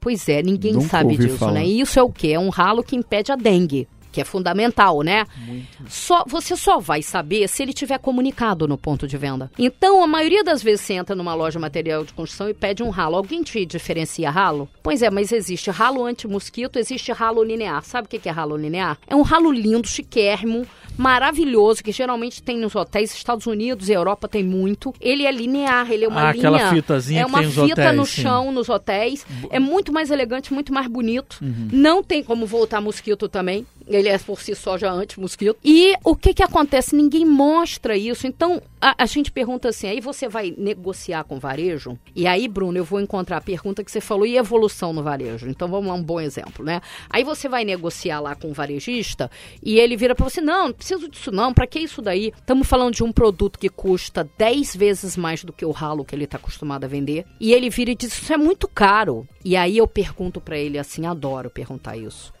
[0.00, 1.52] Pois é, ninguém Nunca sabe disso, falar.
[1.52, 1.66] né?
[1.66, 2.28] E isso é o quê?
[2.28, 5.26] É um ralo que impede a dengue que é fundamental, né?
[5.36, 5.66] Muito.
[5.88, 9.50] Só, você só vai saber se ele tiver comunicado no ponto de venda.
[9.58, 12.82] Então, a maioria das vezes você entra numa loja de material de construção e pede
[12.82, 13.16] um ralo.
[13.16, 14.68] Alguém te diferencia ralo?
[14.82, 17.82] Pois é, mas existe ralo anti-mosquito, existe ralo linear.
[17.82, 18.98] Sabe o que é ralo linear?
[19.06, 24.28] É um ralo lindo, chiquérrimo, maravilhoso, que geralmente tem nos hotéis, Estados Unidos e Europa
[24.28, 24.94] tem muito.
[25.00, 26.48] Ele é linear, ele é uma ah, linha.
[26.48, 28.22] Aquela fitazinha é uma fita hotéis, no sim.
[28.22, 29.26] chão nos hotéis.
[29.50, 31.38] É muito mais elegante, muito mais bonito.
[31.42, 31.68] Uhum.
[31.72, 33.66] Não tem como voltar mosquito também.
[33.86, 35.56] Ele é por si só já anti-mosquito.
[35.64, 36.94] E o que que acontece?
[36.94, 38.26] Ninguém mostra isso.
[38.26, 41.98] Então, a, a, gente pergunta assim, aí você vai negociar com varejo?
[42.14, 45.48] E aí, Bruno, eu vou encontrar a pergunta que você falou, e evolução no varejo?
[45.48, 46.80] Então, vamos lá, um bom exemplo, né?
[47.08, 49.30] Aí você vai negociar lá com o varejista
[49.62, 52.32] e ele vira para você, não, não preciso disso não, para que isso daí?
[52.36, 56.14] Estamos falando de um produto que custa 10 vezes mais do que o ralo que
[56.14, 57.24] ele está acostumado a vender.
[57.40, 59.26] E ele vira e diz, isso é muito caro.
[59.44, 62.32] E aí eu pergunto para ele assim, adoro perguntar isso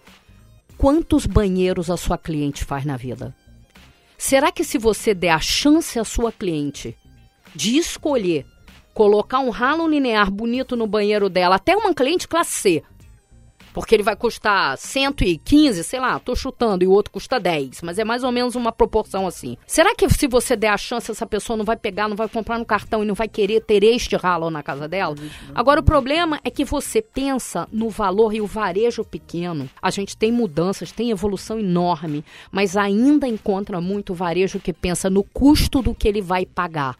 [0.82, 3.32] quantos banheiros a sua cliente faz na vida?
[4.18, 6.98] Será que se você der a chance à sua cliente
[7.54, 8.44] de escolher
[8.92, 12.82] colocar um ralo linear bonito no banheiro dela, até uma cliente classe C,
[13.72, 17.98] porque ele vai custar 115, sei lá, tô chutando, e o outro custa 10, mas
[17.98, 19.56] é mais ou menos uma proporção assim.
[19.66, 22.58] Será que se você der a chance, essa pessoa não vai pegar, não vai comprar
[22.58, 25.14] no cartão e não vai querer ter este ralo na casa dela?
[25.54, 29.68] Agora, o problema é que você pensa no valor e o varejo pequeno.
[29.80, 35.24] A gente tem mudanças, tem evolução enorme, mas ainda encontra muito varejo que pensa no
[35.24, 36.96] custo do que ele vai pagar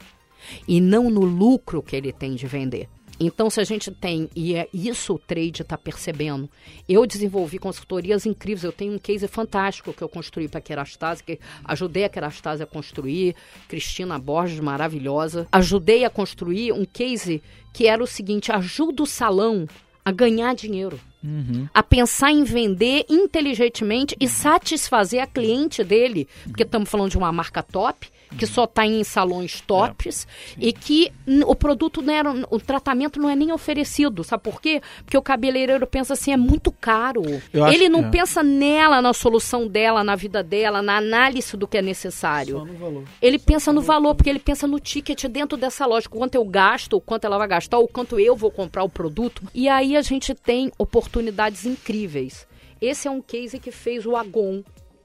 [0.66, 2.88] e não no lucro que ele tem de vender.
[3.26, 6.48] Então, se a gente tem, e é isso o trade está percebendo,
[6.88, 8.64] eu desenvolvi consultorias incríveis.
[8.64, 12.62] Eu tenho um case fantástico que eu construí para a Kerastase, que ajudei a Kerastase
[12.62, 13.36] a construir,
[13.68, 15.46] Cristina Borges, maravilhosa.
[15.52, 19.66] Ajudei a construir um case que era o seguinte: ajuda o salão
[20.04, 20.98] a ganhar dinheiro.
[21.22, 21.68] Uhum.
[21.72, 26.26] A pensar em vender inteligentemente e satisfazer a cliente dele.
[26.42, 30.72] Porque estamos falando de uma marca top que só está em salões tops é, e
[30.72, 31.12] que
[31.46, 34.80] o produto não era, o tratamento não é nem oferecido, sabe por quê?
[35.04, 37.22] Porque o cabeleireiro pensa assim, é muito caro.
[37.52, 38.10] Eu Ele não é.
[38.10, 42.58] pensa nela, na solução dela, na vida dela, na análise do que é necessário.
[42.58, 43.04] Só no valor.
[43.20, 46.44] Ele só pensa no valor, porque ele pensa no ticket dentro dessa loja, quanto eu
[46.44, 49.42] gasto, o quanto ela vai gastar, o quanto eu vou comprar o produto.
[49.54, 52.46] E aí a gente tem oportunidades incríveis.
[52.80, 54.62] Esse é um case que fez o Agon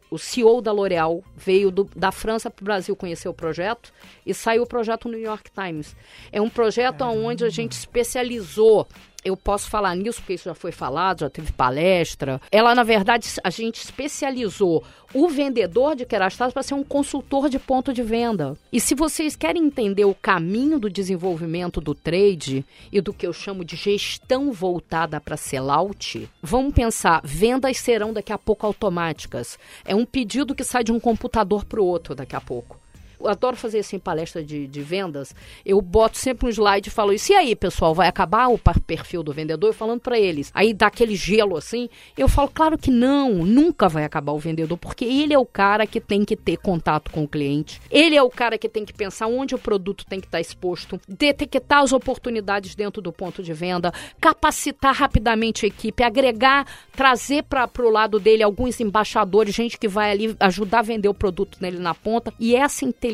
[0.09, 3.91] o CEO da L'Oréal veio do, da França para o Brasil conhecer o projeto
[4.25, 5.95] e saiu o projeto no New York Times.
[6.31, 8.87] É um projeto onde a gente especializou
[9.27, 12.41] eu posso falar nisso porque isso já foi falado, já teve palestra.
[12.51, 17.59] Ela, na verdade, a gente especializou o vendedor de Kerastase para ser um consultor de
[17.59, 18.57] ponto de venda.
[18.71, 23.33] E se vocês querem entender o caminho do desenvolvimento do trade e do que eu
[23.33, 29.57] chamo de gestão voltada para sellout, vamos pensar, vendas serão daqui a pouco automáticas.
[29.85, 32.77] É um pedido que sai de um computador para o outro daqui a pouco
[33.19, 35.33] eu adoro fazer assim palestra de, de vendas.
[35.65, 37.31] Eu boto sempre um slide e falo isso.
[37.31, 39.69] E aí, pessoal, vai acabar o perfil do vendedor?
[39.69, 40.51] Eu falando para eles.
[40.53, 41.89] Aí dá aquele gelo assim.
[42.17, 45.87] Eu falo, claro que não, nunca vai acabar o vendedor, porque ele é o cara
[45.87, 47.81] que tem que ter contato com o cliente.
[47.89, 50.41] Ele é o cara que tem que pensar onde o produto tem que estar tá
[50.41, 57.43] exposto, detectar as oportunidades dentro do ponto de venda, capacitar rapidamente a equipe, agregar, trazer
[57.43, 61.57] para o lado dele alguns embaixadores, gente que vai ali ajudar a vender o produto
[61.59, 62.33] nele na ponta.
[62.39, 63.06] E essa inteligência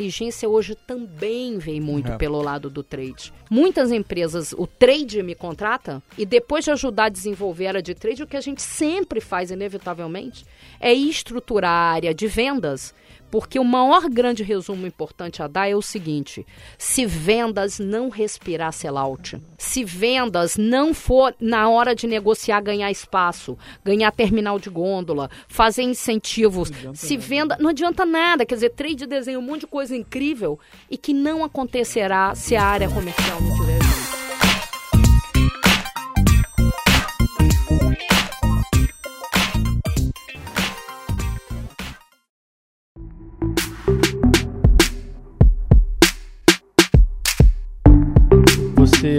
[0.47, 2.17] hoje também vem muito é.
[2.17, 3.33] pelo lado do trade.
[3.49, 7.93] Muitas empresas, o trade me contrata e depois de ajudar a desenvolver a área de
[7.93, 10.45] trade, o que a gente sempre faz, inevitavelmente,
[10.79, 12.93] é estruturar a área de vendas
[13.33, 16.45] Porque o maior grande resumo importante a dar é o seguinte:
[16.77, 23.57] se vendas não respirar sellout, se vendas não for na hora de negociar ganhar espaço,
[23.83, 27.27] ganhar terminal de gôndola, fazer incentivos, se nada.
[27.27, 31.11] venda, não adianta nada, quer dizer, trade desenha um monte de coisa incrível e que
[31.11, 33.82] não acontecerá se a área comercial não tiver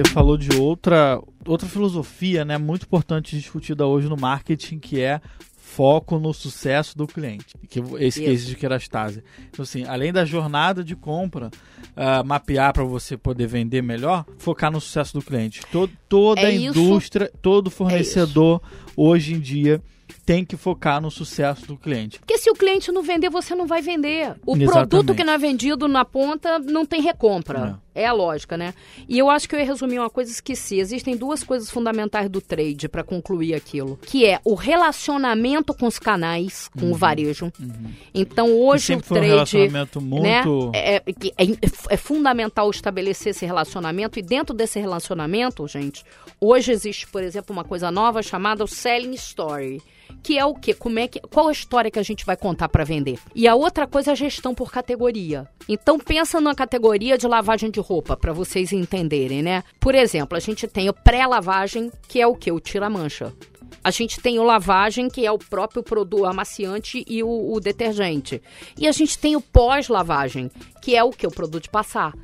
[0.03, 5.20] você falou de outra, outra filosofia, né, muito importante discutida hoje no marketing, que é
[5.57, 8.22] foco no sucesso do cliente, que esse Isso.
[8.22, 9.24] case de kerastase.
[9.51, 11.51] Então, assim, além da jornada de compra,
[11.97, 15.62] uh, mapear para você poder vender melhor, focar no sucesso do cliente.
[15.72, 17.38] Todo, toda é a indústria, isso.
[17.42, 19.82] todo fornecedor é hoje em dia
[20.24, 22.18] tem que focar no sucesso do cliente.
[22.18, 24.34] Porque se o cliente não vender, você não vai vender.
[24.47, 24.70] O Exatamente.
[24.70, 27.80] produto que não é vendido na ponta não tem recompra.
[27.80, 27.84] É.
[27.95, 28.07] é.
[28.07, 28.74] a lógica, né?
[29.09, 30.78] E eu acho que eu ia resumir uma coisa e esqueci.
[30.78, 35.99] Existem duas coisas fundamentais do trade para concluir aquilo, que é o relacionamento com os
[35.99, 36.92] canais, com uhum.
[36.92, 37.53] o varejo.
[37.61, 37.92] Uhum.
[38.14, 40.70] Então hoje o trade, um relacionamento né, muito...
[40.72, 41.03] né, é,
[41.38, 41.47] é,
[41.90, 46.05] é fundamental estabelecer esse relacionamento e dentro desse relacionamento, gente,
[46.40, 49.80] hoje existe, por exemplo, uma coisa nova chamada o selling story
[50.25, 50.72] que é o quê?
[50.72, 53.18] Como é que, qual a história que a gente vai contar para vender?
[53.35, 55.47] E a outra coisa é a gestão por categoria.
[55.68, 59.62] Então pensa numa categoria de lavagem de roupa para vocês entenderem, né?
[59.79, 62.51] Por exemplo, a gente tem o pré-lavagem, que é o quê?
[62.51, 63.35] O tira-mancha.
[63.83, 68.41] A gente tem o lavagem, que é o próprio produto amaciante e o, o detergente.
[68.79, 70.51] E a gente tem o pós-lavagem,
[70.81, 71.27] que é o que?
[71.27, 72.14] O produto de passar.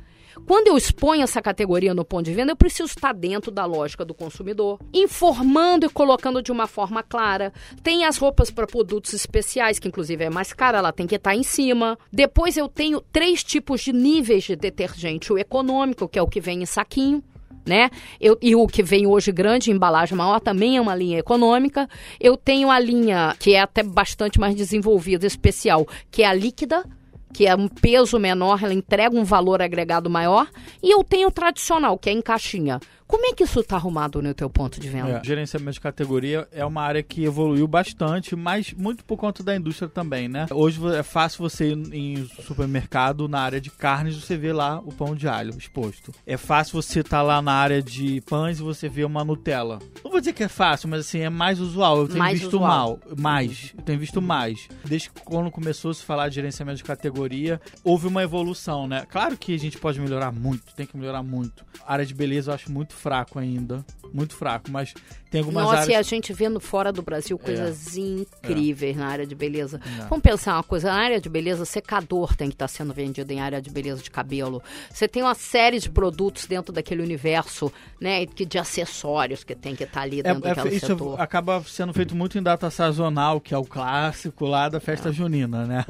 [0.45, 4.05] Quando eu exponho essa categoria no ponto de venda, eu preciso estar dentro da lógica
[4.05, 7.53] do consumidor, informando e colocando de uma forma clara.
[7.83, 11.35] Tem as roupas para produtos especiais, que inclusive é mais cara, ela tem que estar
[11.35, 11.97] em cima.
[12.11, 16.39] Depois eu tenho três tipos de níveis de detergente: o econômico, que é o que
[16.39, 17.23] vem em saquinho,
[17.65, 17.89] né?
[18.19, 21.87] Eu, e o que vem hoje grande, embalagem maior, também é uma linha econômica.
[22.19, 26.85] Eu tenho a linha que é até bastante mais desenvolvida, especial, que é a líquida,
[27.33, 30.47] que é um peso menor, ela entrega um valor agregado maior.
[30.81, 32.79] E eu tenho o tradicional, que é em caixinha.
[33.11, 35.19] Como é que isso está arrumado no teu ponto de venda?
[35.19, 39.53] É, gerenciamento de categoria é uma área que evoluiu bastante, mas muito por conta da
[39.53, 40.45] indústria também, né?
[40.49, 44.93] Hoje é fácil você ir em supermercado na área de carnes, você vê lá o
[44.93, 46.13] pão de alho exposto.
[46.25, 49.79] É fácil você estar tá lá na área de pães e você vê uma Nutella.
[50.01, 51.97] Não vou dizer que é fácil, mas assim, é mais usual.
[51.97, 52.65] Eu tenho mais visto usual.
[52.65, 53.73] mal, mais.
[53.77, 54.69] Eu tenho visto mais.
[54.85, 59.05] Desde quando começou a se falar de gerenciamento de categoria, houve uma evolução, né?
[59.09, 61.65] Claro que a gente pode melhorar muito, tem que melhorar muito.
[61.85, 63.83] A área de beleza eu acho muito fraco ainda.
[64.13, 64.93] Muito fraco, mas
[65.29, 65.89] tem algumas Nossa, áreas...
[65.89, 67.99] e a gente vendo fora do Brasil coisas é.
[68.01, 68.99] incríveis é.
[68.99, 69.79] na área de beleza.
[69.85, 70.05] É.
[70.09, 73.31] Vamos pensar uma coisa, na área de beleza, secador tem que estar tá sendo vendido
[73.31, 74.61] em área de beleza de cabelo.
[74.89, 79.83] Você tem uma série de produtos dentro daquele universo, né, de acessórios que tem que
[79.83, 81.19] estar tá ali é, dentro é, daquele isso setor.
[81.19, 85.13] acaba sendo feito muito em data sazonal, que é o clássico lá da festa é.
[85.13, 85.85] junina, né?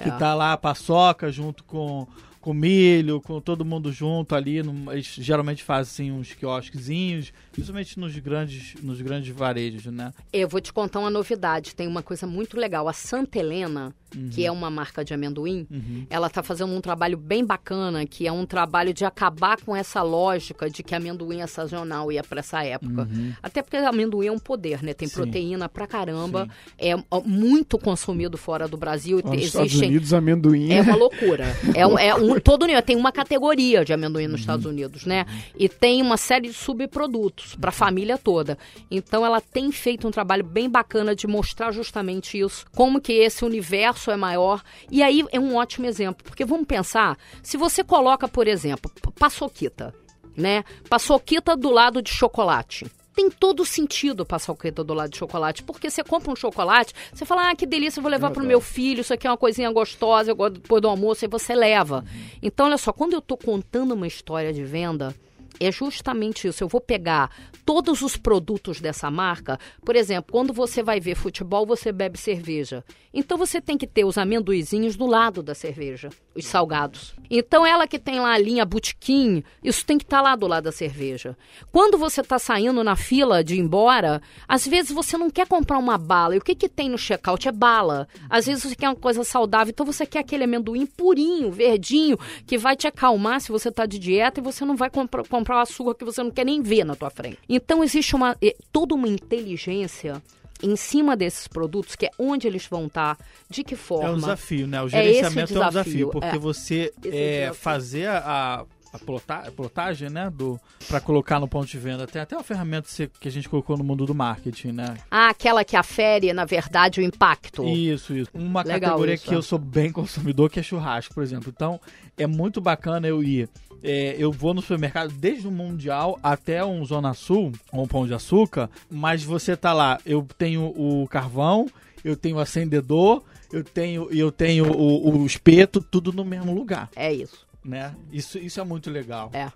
[0.00, 2.06] Que tá lá a paçoca junto com
[2.44, 4.62] com milho, com todo mundo junto ali.
[4.62, 10.12] No, eles geralmente fazem assim, uns quiosquezinhos, principalmente nos grandes, nos grandes varejos, né?
[10.32, 11.74] Eu vou te contar uma novidade.
[11.74, 12.88] Tem uma coisa muito legal.
[12.88, 14.28] A Santa Helena, uhum.
[14.28, 16.04] que é uma marca de amendoim, uhum.
[16.10, 20.02] ela está fazendo um trabalho bem bacana, que é um trabalho de acabar com essa
[20.02, 23.02] lógica de que amendoim é sazonal e é para essa época.
[23.02, 23.32] Uhum.
[23.40, 24.92] Até porque amendoim é um poder, né?
[24.92, 25.14] Tem Sim.
[25.14, 26.90] proteína pra caramba, Sim.
[26.90, 26.94] é
[27.24, 29.20] muito consumido fora do Brasil.
[29.24, 29.64] Nos Existem...
[29.64, 31.44] Estados Unidos, amendoim é uma loucura.
[31.74, 34.40] é, um, é um todo tem uma categoria de amendoim nos uhum.
[34.40, 35.26] Estados Unidos, né?
[35.56, 38.58] E tem uma série de subprodutos para a família toda.
[38.90, 43.44] Então ela tem feito um trabalho bem bacana de mostrar justamente isso, como que esse
[43.44, 44.62] universo é maior.
[44.90, 49.94] E aí é um ótimo exemplo, porque vamos pensar, se você coloca, por exemplo, paçoquita,
[50.36, 50.64] né?
[50.88, 55.88] Paçoquita do lado de chocolate tem todo sentido passar o do lado de chocolate, porque
[55.88, 59.02] você compra um chocolate, você fala, ah, que delícia, vou levar é pro meu filho,
[59.02, 61.98] isso aqui é uma coisinha gostosa, eu gosto depois do almoço, e você leva.
[61.98, 62.28] Uhum.
[62.42, 65.14] Então, olha só, quando eu tô contando uma história de venda,
[65.60, 66.62] é justamente isso.
[66.62, 67.30] Eu vou pegar
[67.64, 69.58] todos os produtos dessa marca.
[69.84, 72.84] Por exemplo, quando você vai ver futebol, você bebe cerveja.
[73.12, 77.14] Então você tem que ter os amendoizinhos do lado da cerveja, os salgados.
[77.30, 80.48] Então ela que tem lá a linha Botequim, isso tem que estar tá lá do
[80.48, 81.36] lado da cerveja.
[81.70, 85.78] Quando você está saindo na fila de ir embora, às vezes você não quer comprar
[85.78, 86.34] uma bala.
[86.34, 87.46] E o que, que tem no checkout?
[87.46, 88.08] É bala.
[88.28, 92.58] Às vezes você quer uma coisa saudável, então você quer aquele amendoim purinho, verdinho, que
[92.58, 95.60] vai te acalmar se você está de dieta e você não vai comprar comprar o
[95.60, 97.38] açúcar que você não quer nem ver na tua frente.
[97.46, 98.34] Então existe uma
[98.72, 100.22] toda uma inteligência
[100.62, 104.08] em cima desses produtos, que é onde eles vão estar, tá, de que forma.
[104.08, 104.80] É um desafio, né?
[104.80, 106.38] O gerenciamento é, é um desafio, porque é.
[106.38, 108.64] você é, fazer a,
[108.94, 112.06] a plota, plotagem, né, do para colocar no ponto de venda.
[112.06, 112.88] Tem até uma ferramenta
[113.20, 114.96] que a gente colocou no mundo do marketing, né?
[115.10, 117.64] Ah, aquela que afere, na verdade, o impacto.
[117.64, 118.30] Isso, isso.
[118.32, 119.26] Uma Legal categoria isso.
[119.26, 121.52] que eu sou bem consumidor, que é churrasco, por exemplo.
[121.54, 121.80] Então,
[122.16, 123.48] é muito bacana eu ir
[123.84, 128.14] é, eu vou no supermercado desde o Mundial até um Zona Sul, um Pão de
[128.14, 131.68] Açúcar, mas você tá lá, eu tenho o carvão,
[132.02, 133.22] eu tenho o acendedor,
[133.52, 136.88] eu tenho, eu tenho o, o espeto, tudo no mesmo lugar.
[136.96, 137.46] É isso.
[137.62, 137.94] Né?
[138.10, 139.30] Isso, isso é muito legal.
[139.32, 139.52] É.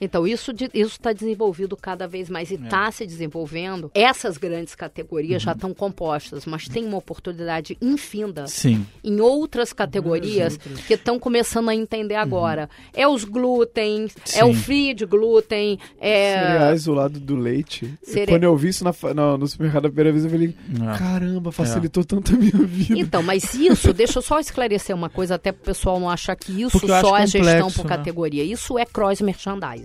[0.00, 2.90] Então, isso está desenvolvido cada vez mais e está é.
[2.90, 3.90] se desenvolvendo.
[3.94, 5.46] Essas grandes categorias uhum.
[5.46, 8.86] já estão compostas, mas tem uma oportunidade infinda Sim.
[9.04, 10.80] em outras categorias outras.
[10.86, 12.20] que estão começando a entender uhum.
[12.20, 12.70] agora.
[12.94, 14.38] É os glúten, Sim.
[14.38, 15.78] é o free de glúten.
[16.00, 16.34] É...
[16.34, 17.92] Cereais do lado do leite.
[18.02, 18.32] Cere...
[18.32, 20.98] Quando eu vi isso na, na, no supermercado a primeira vez, eu falei, é.
[20.98, 22.06] caramba, facilitou é.
[22.06, 22.98] tanto a minha vida.
[22.98, 26.34] Então, mas isso, deixa eu só esclarecer uma coisa, até para o pessoal não achar
[26.36, 27.96] que isso só é gestão por né?
[27.96, 28.42] categoria.
[28.42, 29.20] Isso é cross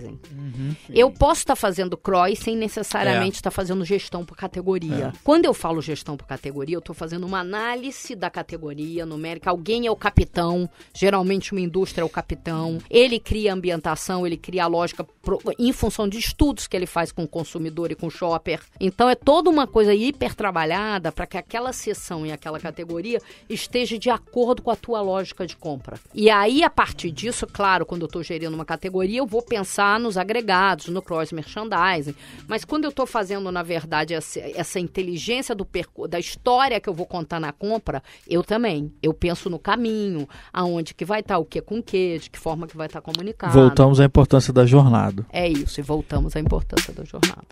[0.06, 0.20] merchandising.
[0.32, 3.50] Uhum, eu posso estar tá fazendo CROI sem necessariamente estar é.
[3.50, 5.12] tá fazendo gestão por categoria.
[5.14, 5.18] É.
[5.24, 9.50] Quando eu falo gestão por categoria, eu estou fazendo uma análise da categoria numérica.
[9.50, 12.78] Alguém é o capitão, geralmente uma indústria é o capitão.
[12.90, 16.86] Ele cria a ambientação, ele cria a lógica pro, em função de estudos que ele
[16.86, 18.60] faz com o consumidor e com o shopper.
[18.80, 23.98] Então é toda uma coisa hiper trabalhada para que aquela seção e aquela categoria esteja
[23.98, 25.98] de acordo com a tua lógica de compra.
[26.14, 29.95] E aí, a partir disso, claro, quando eu estou gerindo uma categoria, eu vou pensar
[29.98, 32.14] nos agregados, no cross merchandising.
[32.48, 35.66] Mas quando eu estou fazendo, na verdade, essa, essa inteligência do
[36.08, 38.92] da história que eu vou contar na compra, eu também.
[39.02, 42.30] Eu penso no caminho, aonde que vai estar, tá, o que com o que, de
[42.30, 43.52] que forma que vai estar tá comunicado.
[43.52, 45.26] Voltamos à importância da jornada.
[45.32, 47.46] É isso, e voltamos à importância da jornada.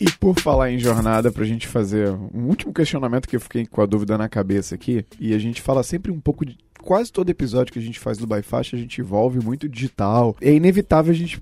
[0.00, 3.82] E por falar em jornada, pra gente fazer um último questionamento que eu fiquei com
[3.82, 7.28] a dúvida na cabeça aqui, e a gente fala sempre um pouco de quase todo
[7.28, 10.34] episódio que a gente faz do By a gente envolve muito digital.
[10.40, 11.40] É inevitável a gente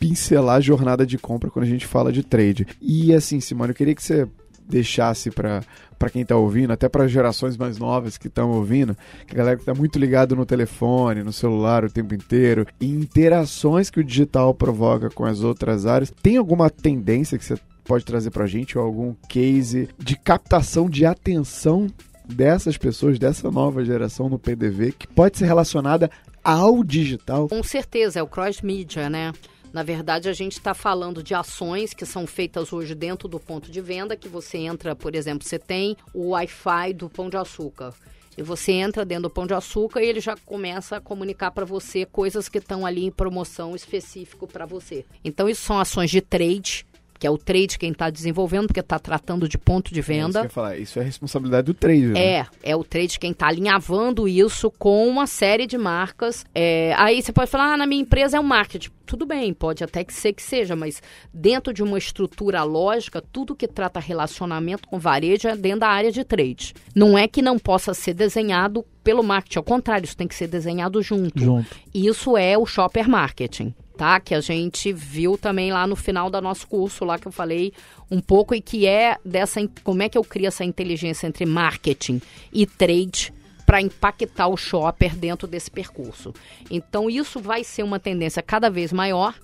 [0.00, 2.66] pincelar a jornada de compra quando a gente fala de trade.
[2.80, 4.26] E assim, Simone, eu queria que você
[4.68, 5.62] deixasse para
[6.10, 8.96] quem está ouvindo, até para gerações mais novas que estão ouvindo,
[9.26, 12.86] que a galera que está muito ligado no telefone, no celular o tempo inteiro, e
[12.86, 17.56] interações que o digital provoca com as outras áreas, tem alguma tendência que você
[17.90, 21.88] pode trazer para a gente algum case de captação de atenção
[22.24, 26.08] dessas pessoas, dessa nova geração no PDV, que pode ser relacionada
[26.44, 27.48] ao digital?
[27.48, 29.32] Com certeza, é o cross-media, né?
[29.72, 33.72] Na verdade, a gente está falando de ações que são feitas hoje dentro do ponto
[33.72, 37.92] de venda, que você entra, por exemplo, você tem o Wi-Fi do Pão de Açúcar.
[38.38, 41.64] E você entra dentro do Pão de Açúcar e ele já começa a comunicar para
[41.64, 45.04] você coisas que estão ali em promoção específico para você.
[45.24, 46.86] Então, isso são ações de trade
[47.20, 50.40] que é o trade quem está desenvolvendo, porque está tratando de ponto de venda.
[50.40, 50.78] É isso, falar.
[50.78, 52.06] isso é responsabilidade do trade.
[52.06, 52.18] Né?
[52.18, 56.46] É, é o trade quem está alinhavando isso com uma série de marcas.
[56.54, 58.88] É, aí você pode falar, ah, na minha empresa é um marketing.
[59.04, 61.02] Tudo bem, pode até que ser que seja, mas
[61.34, 66.10] dentro de uma estrutura lógica, tudo que trata relacionamento com varejo é dentro da área
[66.10, 66.72] de trade.
[66.94, 70.46] Não é que não possa ser desenhado pelo marketing, ao contrário, isso tem que ser
[70.46, 71.38] desenhado junto.
[71.38, 71.76] junto.
[71.92, 74.18] Isso é o shopper marketing tá?
[74.18, 77.70] Que a gente viu também lá no final do nosso curso, lá que eu falei
[78.10, 79.60] um pouco, e que é dessa.
[79.84, 83.30] Como é que eu crio essa inteligência entre marketing e trade
[83.66, 86.34] para impactar o shopper dentro desse percurso.
[86.70, 89.34] Então, isso vai ser uma tendência cada vez maior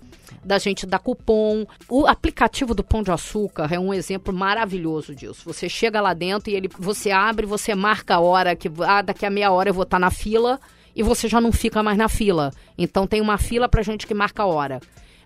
[0.43, 1.67] da gente dar cupom.
[1.87, 5.43] O aplicativo do Pão de Açúcar é um exemplo maravilhoso disso.
[5.45, 9.27] Você chega lá dentro e ele, você abre, você marca a hora que ah, daqui
[9.27, 10.59] a meia hora eu vou estar tá na fila
[10.97, 12.51] e você já não fica mais na fila.
[12.77, 14.81] Então tem uma fila para gente que marca a hora.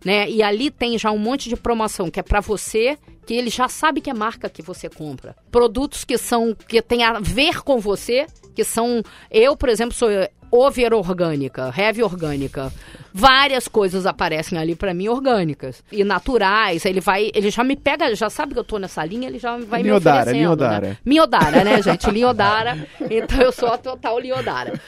[0.05, 0.29] Né?
[0.29, 3.69] E ali tem já um monte de promoção que é para você, que ele já
[3.69, 5.37] sabe que é marca que você compra.
[5.51, 10.09] Produtos que são que tem a ver com você, que são eu, por exemplo, sou
[10.51, 12.73] over orgânica, heavy orgânica.
[13.13, 16.85] Várias coisas aparecem ali para mim orgânicas e naturais.
[16.85, 19.57] Ele vai, ele já me pega, já sabe que eu tô nessa linha, ele já
[19.59, 20.39] vai Liodara, me oferecendo.
[20.39, 20.89] Liodara.
[20.89, 20.97] Né?
[21.05, 22.09] Miodara, né, gente?
[22.11, 22.89] Liodara.
[23.11, 24.81] Então eu sou a total Liodara.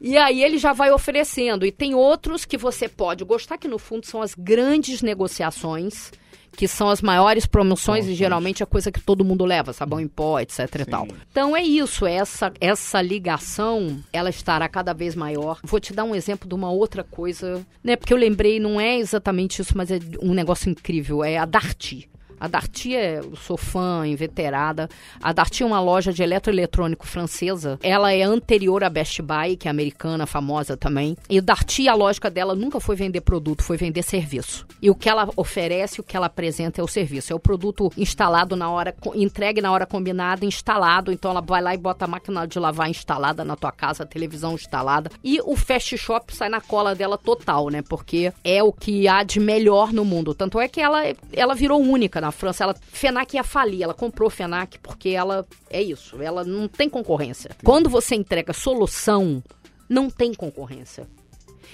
[0.00, 1.64] E aí ele já vai oferecendo.
[1.64, 6.10] E tem outros que você pode gostar, que no fundo são as grandes negociações
[6.58, 10.00] que são as maiores promoções Nossa, e geralmente é coisa que todo mundo leva, sabão
[10.00, 10.82] em pó, etc Sim.
[10.82, 11.08] e tal.
[11.30, 15.60] Então é isso, essa, essa ligação, ela estará cada vez maior.
[15.62, 17.94] Vou te dar um exemplo de uma outra coisa, né?
[17.94, 22.10] Porque eu lembrei, não é exatamente isso, mas é um negócio incrível, é a Darty.
[22.40, 24.88] A Darty é, eu sou fã, inveterada.
[25.22, 27.78] A Darty é uma loja de eletroeletrônico francesa.
[27.82, 31.16] Ela é anterior à Best Buy, que é americana, famosa também.
[31.28, 34.66] E Darty, a lógica dela nunca foi vender produto, foi vender serviço.
[34.80, 37.32] E o que ela oferece, o que ela apresenta é o serviço.
[37.32, 41.12] É o produto instalado na hora, entregue na hora combinada, instalado.
[41.12, 44.06] Então ela vai lá e bota a máquina de lavar instalada na tua casa, a
[44.06, 45.10] televisão instalada.
[45.22, 47.82] E o fast shop sai na cola dela total, né?
[47.82, 50.34] Porque é o que há de melhor no mundo.
[50.34, 52.64] Tanto é que ela, ela virou única na França.
[52.64, 57.50] Ela, Fenac ia falir, ela comprou Fenac porque ela é isso, ela não tem concorrência.
[57.64, 59.42] Quando você entrega solução,
[59.88, 61.06] não tem concorrência.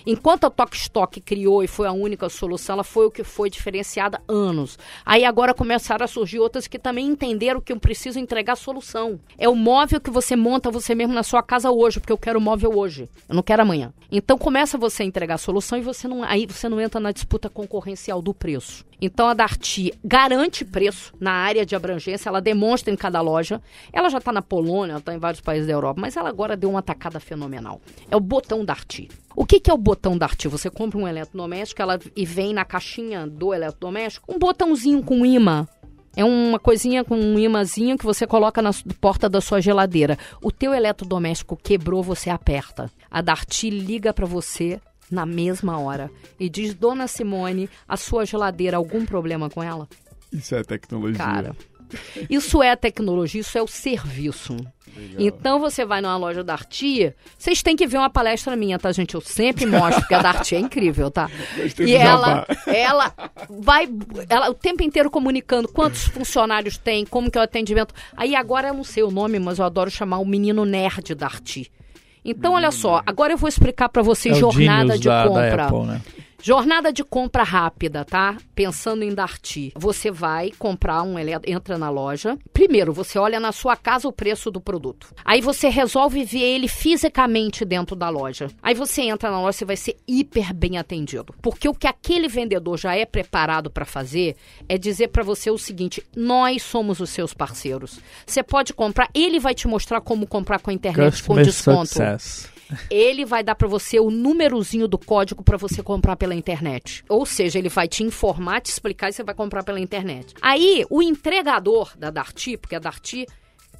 [0.06, 4.20] Enquanto a Stock criou e foi a única solução, ela foi o que foi diferenciada
[4.28, 4.78] anos.
[5.04, 9.18] Aí agora começaram a surgir outras que também entenderam que eu preciso entregar solução.
[9.38, 12.40] É o móvel que você monta você mesmo na sua casa hoje, porque eu quero
[12.40, 13.08] móvel hoje.
[13.28, 13.94] Eu não quero amanhã.
[14.12, 17.10] Então começa você a entregar a solução e você não, aí você não entra na
[17.10, 18.84] disputa concorrencial do preço.
[19.00, 23.60] Então a Darty garante preço na área de abrangência, ela demonstra em cada loja.
[23.92, 26.70] Ela já está na Polônia, está em vários países da Europa, mas ela agora deu
[26.70, 27.80] uma tacada fenomenal.
[28.10, 29.08] É o botão Darty.
[29.36, 30.48] O que, que é o botão Darty?
[30.48, 35.66] Você compra um eletrodoméstico ela, e vem na caixinha do eletrodoméstico um botãozinho com imã.
[36.16, 38.70] É uma coisinha com um imãzinho que você coloca na
[39.00, 40.16] porta da sua geladeira.
[40.40, 42.88] O teu eletrodoméstico quebrou, você aperta.
[43.10, 44.80] A Darty liga para você
[45.10, 46.08] na mesma hora
[46.38, 49.88] e diz: Dona Simone, a sua geladeira, algum problema com ela?
[50.32, 51.18] Isso é tecnologia.
[51.18, 51.56] Cara,
[52.28, 54.56] isso é tecnologia, isso é o serviço.
[54.96, 55.16] Legal.
[55.18, 58.92] Então você vai numa loja da Artia, vocês têm que ver uma palestra minha, tá,
[58.92, 59.14] gente?
[59.14, 61.28] Eu sempre mostro, porque a da Artia é incrível, tá?
[61.80, 63.12] E ela, ela
[63.50, 63.88] vai
[64.28, 67.92] ela o tempo inteiro comunicando quantos funcionários tem, como que é o atendimento.
[68.16, 71.26] Aí agora eu não sei o nome, mas eu adoro chamar o menino nerd da
[71.26, 71.66] Artia.
[72.24, 75.56] Então, olha só, agora eu vou explicar para vocês é jornada de da, compra.
[75.56, 76.00] Da Apple, né?
[76.46, 78.36] Jornada de compra rápida, tá?
[78.54, 79.72] Pensando em Darty.
[79.74, 82.36] Você vai comprar um entra na loja.
[82.52, 85.10] Primeiro, você olha na sua casa o preço do produto.
[85.24, 88.48] Aí você resolve ver ele fisicamente dentro da loja.
[88.62, 91.34] Aí você entra na loja, você vai ser hiper bem atendido.
[91.40, 94.36] Porque o que aquele vendedor já é preparado para fazer
[94.68, 97.98] é dizer para você o seguinte: nós somos os seus parceiros.
[98.26, 101.86] Você pode comprar, ele vai te mostrar como comprar com a internet Customer com desconto.
[101.86, 102.53] Success
[102.90, 107.04] ele vai dar para você o númerozinho do código para você comprar pela internet.
[107.08, 110.34] Ou seja, ele vai te informar, te explicar e você vai comprar pela internet.
[110.40, 113.26] Aí, o entregador da Darty, porque a Darty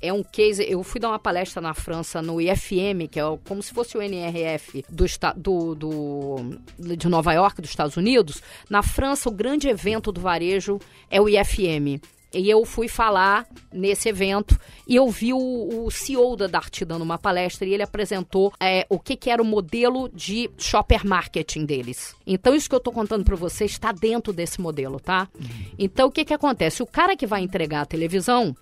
[0.01, 0.65] é um case.
[0.69, 4.03] Eu fui dar uma palestra na França no IFM, que é como se fosse o
[4.03, 5.07] NRF do,
[5.37, 8.43] do, do, de Nova York, dos Estados Unidos.
[8.69, 10.79] Na França, o grande evento do varejo
[11.11, 12.01] é o IFM.
[12.35, 17.03] E eu fui falar nesse evento e eu vi o, o CEO da Dart dando
[17.03, 21.65] uma palestra e ele apresentou é, o que, que era o modelo de shopper marketing
[21.65, 22.15] deles.
[22.27, 25.29] Então, isso que eu estou contando para você está dentro desse modelo, tá?
[25.39, 25.47] Uhum.
[25.79, 26.83] Então, o que, que acontece?
[26.83, 28.55] O cara que vai entregar a televisão,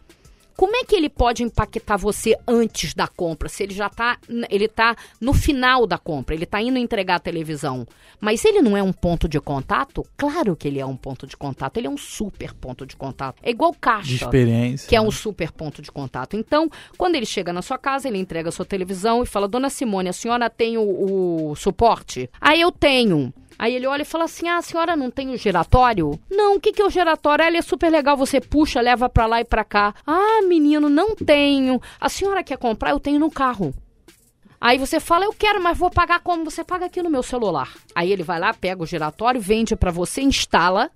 [0.57, 3.49] como é que ele pode impactar você antes da compra?
[3.49, 4.19] Se ele já está
[4.51, 7.87] ele tá no final da compra, ele está indo entregar a televisão,
[8.21, 10.05] mas ele não é um ponto de contato?
[10.17, 13.41] Claro que ele é um ponto de contato, ele é um super ponto de contato.
[13.43, 15.11] É igual caixa, de experiência, que é um né?
[15.11, 16.37] super ponto de contato.
[16.37, 19.71] Então, quando ele chega na sua casa, ele entrega a sua televisão e fala: "Dona
[19.71, 23.33] Simone, a senhora tem o, o suporte?" Aí eu tenho.
[23.63, 26.19] Aí ele olha e fala assim: ah, a senhora não tem o giratório?
[26.29, 27.45] Não, o que, que é o giratório?
[27.45, 29.95] Ah, ele é super legal, você puxa, leva pra lá e pra cá.
[30.05, 31.81] Ah, menino, não tenho.
[32.01, 32.91] A senhora quer comprar?
[32.91, 33.73] Eu tenho no carro.
[34.61, 36.45] Aí você fala, eu quero, mas vou pagar como?
[36.45, 37.73] Você paga aqui no meu celular.
[37.95, 40.91] Aí ele vai lá, pega o giratório, vende para você, instala.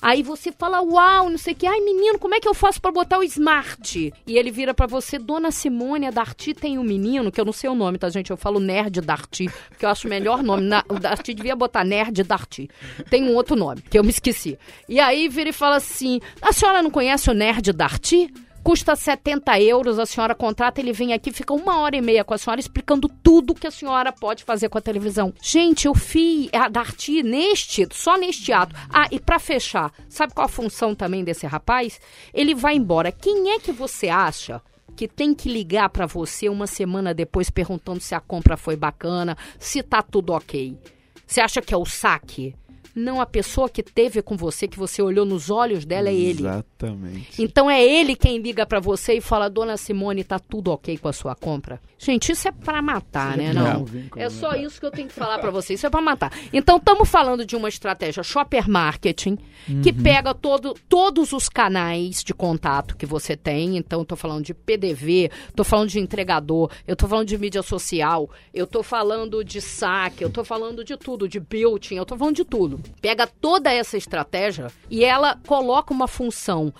[0.00, 1.66] Aí você fala, uau, não sei o que.
[1.66, 4.12] Ai, menino, como é que eu faço para botar o smart?
[4.26, 7.52] E ele vira para você, Dona Simone, a Darty tem um menino, que eu não
[7.52, 8.30] sei o nome, tá, gente?
[8.30, 10.62] Eu falo Nerd Darty, porque eu acho o melhor nome.
[10.62, 12.68] Na, o Darty devia botar Nerd Darty.
[13.10, 14.58] Tem um outro nome, que eu me esqueci.
[14.88, 18.32] E aí vira e fala assim, a senhora não conhece o Nerd Darty?
[18.68, 22.34] Custa 70 euros, a senhora contrata, ele vem aqui, fica uma hora e meia com
[22.34, 25.32] a senhora explicando tudo que a senhora pode fazer com a televisão.
[25.40, 28.76] Gente, eu fiz a Darty neste, só neste ato.
[28.92, 31.98] Ah, e para fechar, sabe qual a função também desse rapaz?
[32.34, 33.10] Ele vai embora.
[33.10, 34.60] Quem é que você acha
[34.94, 39.34] que tem que ligar para você uma semana depois perguntando se a compra foi bacana,
[39.58, 40.76] se tá tudo ok?
[41.26, 42.54] Você acha que é o saque?
[42.94, 46.40] Não, a pessoa que teve com você, que você olhou nos olhos dela, é ele.
[46.40, 47.42] Exatamente.
[47.42, 51.08] Então é ele quem liga para você e fala: Dona Simone, tá tudo ok com
[51.08, 51.80] a sua compra?
[51.98, 53.52] Gente, isso é para matar, né?
[53.52, 53.84] Não.
[54.16, 55.74] É só isso que eu tenho que falar para você.
[55.74, 56.32] Isso é para matar.
[56.52, 59.36] Então, estamos falando de uma estratégia shopper marketing
[59.68, 59.82] uhum.
[59.82, 63.76] que pega todo, todos os canais de contato que você tem.
[63.76, 68.30] Então, estou falando de PDV, estou falando de entregador, eu estou falando de mídia social,
[68.54, 72.36] eu estou falando de saque, eu estou falando de tudo, de building, eu estou falando
[72.36, 76.72] de tudo Pega toda essa estratégia e ela coloca uma função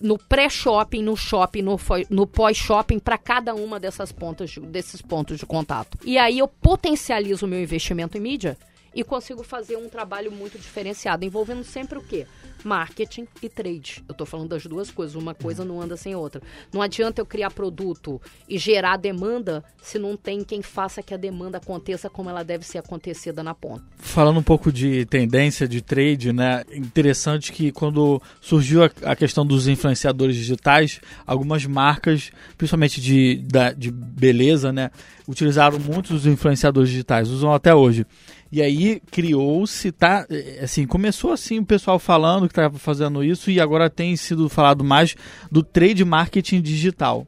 [0.00, 1.78] no pré-shopping, no shopping, no,
[2.10, 5.98] no pós-shopping para cada uma dessas pontas, desses pontos de contato.
[6.04, 8.56] E aí eu potencializo o meu investimento em mídia
[8.94, 12.26] e consigo fazer um trabalho muito diferenciado, envolvendo sempre o quê?
[12.62, 14.02] Marketing e trade.
[14.08, 16.40] Eu estou falando das duas coisas, uma coisa não anda sem outra.
[16.72, 21.16] Não adianta eu criar produto e gerar demanda se não tem quem faça que a
[21.16, 23.84] demanda aconteça como ela deve ser acontecida na ponta.
[23.98, 26.64] Falando um pouco de tendência de trade, né?
[26.72, 33.90] Interessante que quando surgiu a, questão dos influenciadores digitais, algumas marcas, principalmente de, da, de
[33.90, 34.90] beleza, né?
[35.26, 38.06] Utilizaram muitos influenciadores digitais, usam até hoje.
[38.54, 40.24] E aí criou-se, tá?
[40.62, 44.84] Assim, começou assim o pessoal falando que estava fazendo isso e agora tem sido falado
[44.84, 45.16] mais
[45.50, 47.26] do trade marketing digital,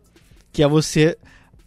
[0.52, 1.18] que é você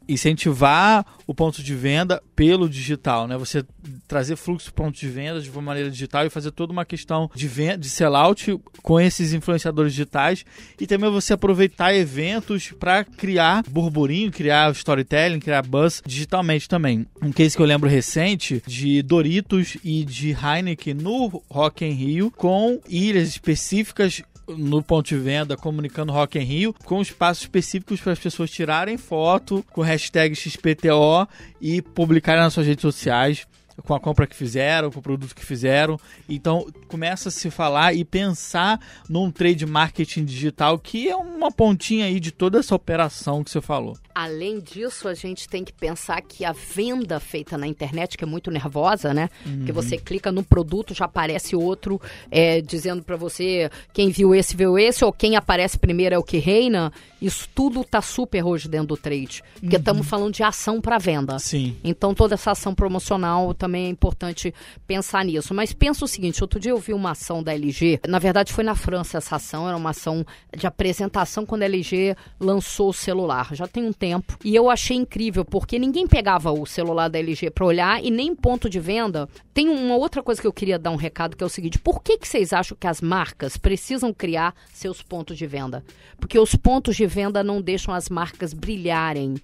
[0.09, 3.37] incentivar o ponto de venda pelo digital, né?
[3.37, 3.63] Você
[4.07, 7.47] trazer fluxo ponto de venda de uma maneira digital e fazer toda uma questão de
[7.47, 10.43] venda, de sellout com esses influenciadores digitais
[10.79, 17.05] e também você aproveitar eventos para criar burburinho, criar storytelling, criar buzz digitalmente também.
[17.21, 22.31] Um case que eu lembro recente de Doritos e de Heineken no Rock in Rio
[22.31, 24.23] com ilhas específicas
[24.57, 28.97] no ponto de venda comunicando Rock em Rio com espaços específicos para as pessoas tirarem
[28.97, 31.27] foto com hashtag XPTO
[31.61, 33.47] e publicarem nas suas redes sociais
[33.83, 35.99] com a compra que fizeram, com o produto que fizeram.
[36.27, 42.05] Então começa a se falar e pensar num trade marketing digital que é uma pontinha
[42.05, 43.97] aí de toda essa operação que você falou.
[44.13, 48.27] Além disso, a gente tem que pensar que a venda feita na internet, que é
[48.27, 49.29] muito nervosa, né?
[49.45, 49.65] Uhum.
[49.65, 54.57] Que você clica no produto, já aparece outro é, dizendo para você quem viu esse
[54.57, 56.91] viu esse, ou quem aparece primeiro é o que reina.
[57.21, 59.43] Isso tudo tá super hoje dentro do trade.
[59.59, 60.09] Porque estamos uhum.
[60.09, 61.37] falando de ação para venda.
[61.39, 61.75] Sim.
[61.83, 64.53] Então toda essa ação promocional também é importante
[64.87, 65.53] pensar nisso.
[65.53, 68.63] Mas pensa o seguinte: outro dia eu vi uma ação da LG, na verdade foi
[68.63, 73.53] na França essa ação, era uma ação de apresentação quando a LG lançou o celular.
[73.53, 74.37] Já tem um tempo.
[74.43, 78.35] E eu achei incrível, porque ninguém pegava o celular da LG para olhar e nem
[78.35, 79.27] ponto de venda.
[79.53, 82.01] Tem uma outra coisa que eu queria dar um recado, que é o seguinte: por
[82.01, 85.83] que, que vocês acham que as marcas precisam criar seus pontos de venda?
[86.17, 89.35] Porque os pontos de venda não deixam as marcas brilharem,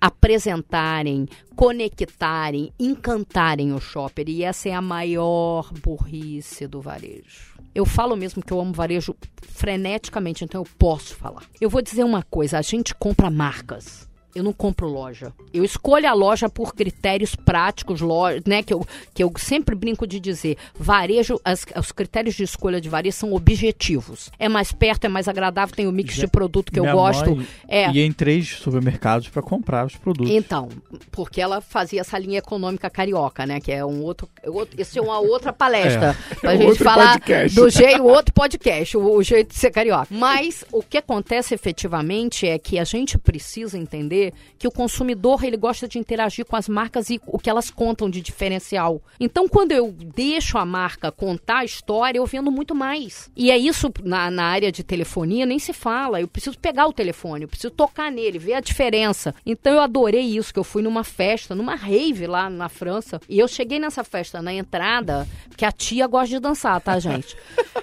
[0.00, 4.28] apresentarem, conectarem, encantarem o shopper.
[4.28, 7.56] E essa é a maior burrice do varejo.
[7.74, 11.42] Eu falo mesmo que eu amo varejo freneticamente, então eu posso falar.
[11.60, 14.06] Eu vou dizer uma coisa: a gente compra marcas
[14.36, 15.32] eu não compro loja.
[15.52, 18.62] Eu escolho a loja por critérios práticos, loja, né?
[18.62, 20.58] Que eu, que eu sempre brinco de dizer.
[20.78, 24.30] Varejo, as, os critérios de escolha de varejo são objetivos.
[24.38, 27.42] É mais perto, é mais agradável, tem o mix Já, de produto que eu gosto.
[27.66, 27.90] é.
[27.90, 30.30] E em três supermercados para comprar os produtos.
[30.30, 30.68] Então,
[31.10, 33.58] porque ela fazia essa linha econômica carioca, né?
[33.58, 34.28] Que é um outro.
[34.44, 36.14] outro isso é uma outra palestra.
[36.30, 36.34] É.
[36.34, 37.56] Pra é gente falar podcast.
[37.56, 40.08] do jeito, outro podcast, o, o jeito de ser carioca.
[40.10, 44.25] Mas o que acontece efetivamente é que a gente precisa entender
[44.58, 48.08] que o consumidor ele gosta de interagir com as marcas e o que elas contam
[48.08, 49.00] de diferencial.
[49.18, 53.30] Então, quando eu deixo a marca contar a história, eu vendo muito mais.
[53.36, 56.20] E é isso na, na área de telefonia, nem se fala.
[56.20, 59.34] Eu preciso pegar o telefone, eu preciso tocar nele, ver a diferença.
[59.44, 63.38] Então, eu adorei isso, que eu fui numa festa, numa rave lá na França, e
[63.38, 67.36] eu cheguei nessa festa na entrada, que a tia gosta de dançar, tá, gente?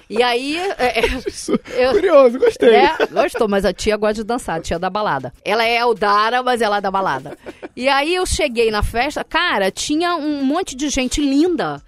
[0.08, 0.56] E aí.
[0.78, 1.04] É, é
[1.76, 2.74] eu, Curioso, gostei.
[2.74, 5.32] É, gostou, mas a tia gosta de dançar, a tia da balada.
[5.44, 7.36] Ela é o Dara cara, mas é lá da balada.
[7.76, 11.82] E aí eu cheguei na festa, cara, tinha um monte de gente linda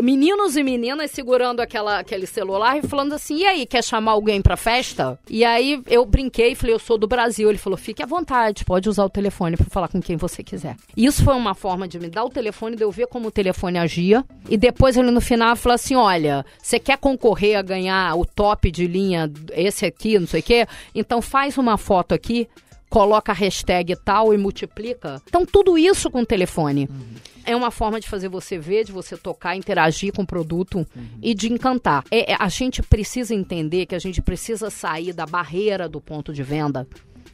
[0.00, 4.40] meninos e meninas segurando aquela, aquele celular e falando assim: e aí, quer chamar alguém
[4.40, 5.18] pra festa?
[5.28, 7.48] E aí eu brinquei e falei: eu sou do Brasil.
[7.48, 10.76] Ele falou: fique à vontade, pode usar o telefone para falar com quem você quiser.
[10.96, 13.78] Isso foi uma forma de me dar o telefone, de eu ver como o telefone
[13.78, 14.24] agia.
[14.48, 18.70] E depois ele no final falou assim: olha, você quer concorrer a ganhar o top
[18.70, 20.66] de linha, esse aqui, não sei o quê?
[20.94, 22.48] Então faz uma foto aqui
[22.92, 25.22] coloca a hashtag tal e multiplica.
[25.26, 26.86] Então, tudo isso com o telefone.
[26.90, 27.14] Uhum.
[27.42, 31.18] É uma forma de fazer você ver, de você tocar, interagir com o produto uhum.
[31.22, 32.04] e de encantar.
[32.10, 36.34] É, é, a gente precisa entender que a gente precisa sair da barreira do ponto
[36.34, 36.86] de venda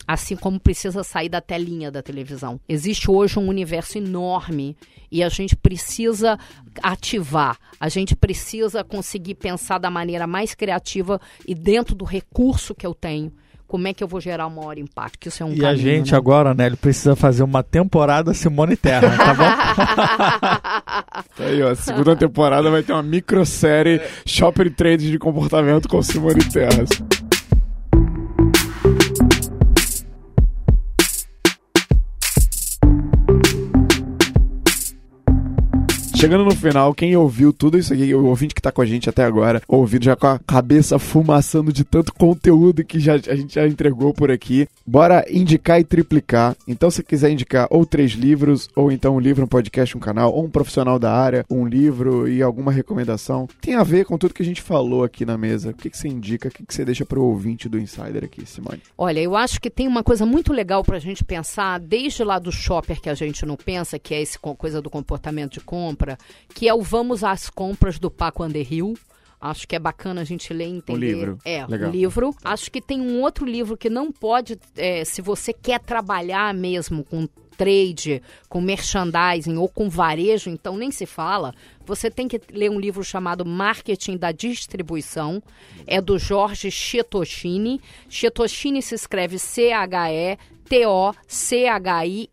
[0.06, 2.58] assim como precisa sair da telinha da televisão.
[2.66, 4.74] Existe hoje um universo enorme
[5.12, 6.38] e a gente precisa
[6.82, 12.86] ativar, a gente precisa conseguir pensar da maneira mais criativa e dentro do recurso que
[12.86, 13.30] eu tenho
[13.68, 15.18] como é que eu vou gerar o maior impacto?
[15.18, 16.16] Que isso é um e caminho, a gente né?
[16.18, 19.44] agora, né, ele precisa fazer uma temporada Simone Terra, tá bom?
[21.36, 26.02] tá aí, ó, a segunda temporada vai ter uma microsérie Shopping Trade de comportamento com
[26.02, 26.82] Simone Terra.
[36.18, 39.08] Chegando no final, quem ouviu tudo isso aqui, o ouvinte que tá com a gente
[39.08, 43.54] até agora, ouvindo já com a cabeça fumaçando de tanto conteúdo que já, a gente
[43.54, 46.56] já entregou por aqui, bora indicar e triplicar.
[46.66, 50.34] Então, se quiser indicar ou três livros, ou então um livro, um podcast, um canal,
[50.34, 54.34] ou um profissional da área, um livro e alguma recomendação, tem a ver com tudo
[54.34, 55.70] que a gente falou aqui na mesa.
[55.70, 56.48] O que, que você indica?
[56.48, 58.82] O que, que você deixa pro ouvinte do Insider aqui, Simone?
[58.98, 62.50] Olha, eu acho que tem uma coisa muito legal pra gente pensar, desde lá do
[62.50, 66.07] shopper que a gente não pensa, que é esse coisa do comportamento de compra,
[66.54, 68.94] que é o Vamos às Compras do Paco Underhill.
[69.40, 71.14] Acho que é bacana a gente ler e entender.
[71.14, 71.38] O livro.
[71.44, 71.88] É, Legal.
[71.88, 72.34] o livro.
[72.42, 77.04] Acho que tem um outro livro que não pode, é, se você quer trabalhar mesmo
[77.04, 77.28] com
[77.58, 81.52] trade, com merchandising ou com varejo, então nem se fala.
[81.84, 85.42] Você tem que ler um livro chamado Marketing da Distribuição.
[85.86, 87.80] É do Jorge Chetochini.
[88.08, 90.38] Chetochini se escreve C-H-E
[90.68, 92.28] T-O-C-H-I-N-E.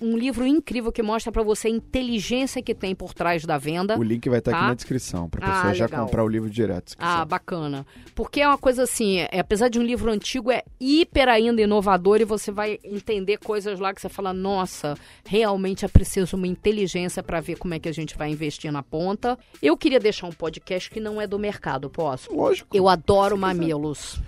[0.00, 3.98] Um livro incrível que mostra para você a inteligência que tem por trás da venda.
[3.98, 6.28] O link vai estar tá aqui na descrição, para a pessoa ah, já comprar o
[6.28, 6.94] livro direto.
[6.98, 7.86] Ah, bacana.
[8.14, 12.20] Porque é uma coisa assim, é, apesar de um livro antigo, é hiper ainda inovador
[12.20, 17.22] e você vai entender coisas lá que você fala, nossa, realmente é preciso uma inteligência
[17.22, 19.38] para ver como é que a gente vai investir na ponta.
[19.62, 22.34] Eu queria deixar um podcast que não é do mercado, posso?
[22.34, 22.76] Lógico.
[22.76, 24.20] Eu adoro mamilos.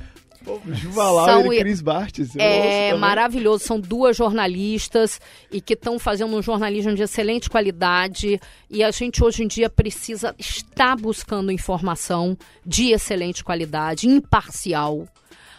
[0.73, 2.35] Juvalau e Cris Bartes.
[2.37, 3.65] É maravilhoso.
[3.65, 5.21] São duas jornalistas
[5.51, 8.41] e que estão fazendo um jornalismo de excelente qualidade.
[8.71, 15.07] E a gente hoje em dia precisa estar buscando informação de excelente qualidade, imparcial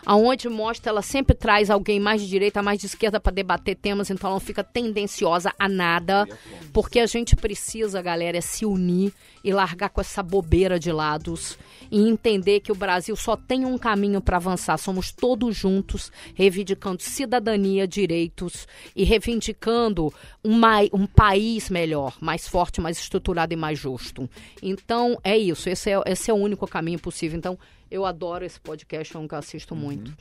[0.06, 4.10] aonde mostra ela sempre traz alguém mais de direita, mais de esquerda para debater temas,
[4.10, 6.28] então ela não fica tendenciosa a nada,
[6.72, 11.58] porque a gente precisa, galera, é se unir e largar com essa bobeira de lados
[11.92, 17.02] e entender que o Brasil só tem um caminho para avançar, somos todos juntos, reivindicando
[17.02, 24.30] cidadania, direitos e reivindicando uma, um país melhor, mais forte, mais estruturado e mais justo.
[24.62, 27.38] Então, é isso, esse é, esse é o único caminho possível.
[27.38, 27.58] Então,
[27.96, 29.80] eu adoro esse podcast, é um que assisto uhum.
[29.80, 30.14] muito.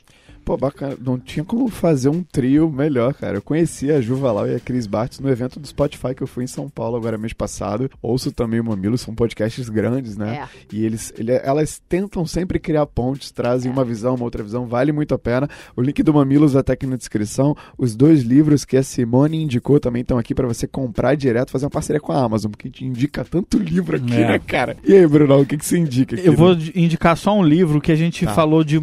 [0.45, 0.95] Pô, bacana.
[1.01, 3.37] Não tinha como fazer um trio melhor, cara.
[3.37, 6.27] Eu conheci a Ju Valau e a Cris Bartz no evento do Spotify que eu
[6.27, 7.89] fui em São Paulo agora mês passado.
[7.99, 10.43] Ouço também o Mamilo, são podcasts grandes, né?
[10.43, 10.47] É.
[10.71, 13.73] E eles, ele, elas tentam sempre criar pontes, trazem é.
[13.73, 15.49] uma visão, uma outra visão, vale muito a pena.
[15.75, 17.57] O link do Mamilos vai estar aqui na descrição.
[17.75, 21.65] Os dois livros que a Simone indicou também estão aqui para você comprar direto, fazer
[21.65, 24.27] uma parceria com a Amazon, porque te indica tanto livro aqui, é.
[24.27, 24.77] né, cara?
[24.83, 26.27] E aí, Bruno, o que, que você indica aqui?
[26.27, 28.33] Eu vou indicar só um livro que a gente tá.
[28.33, 28.79] falou de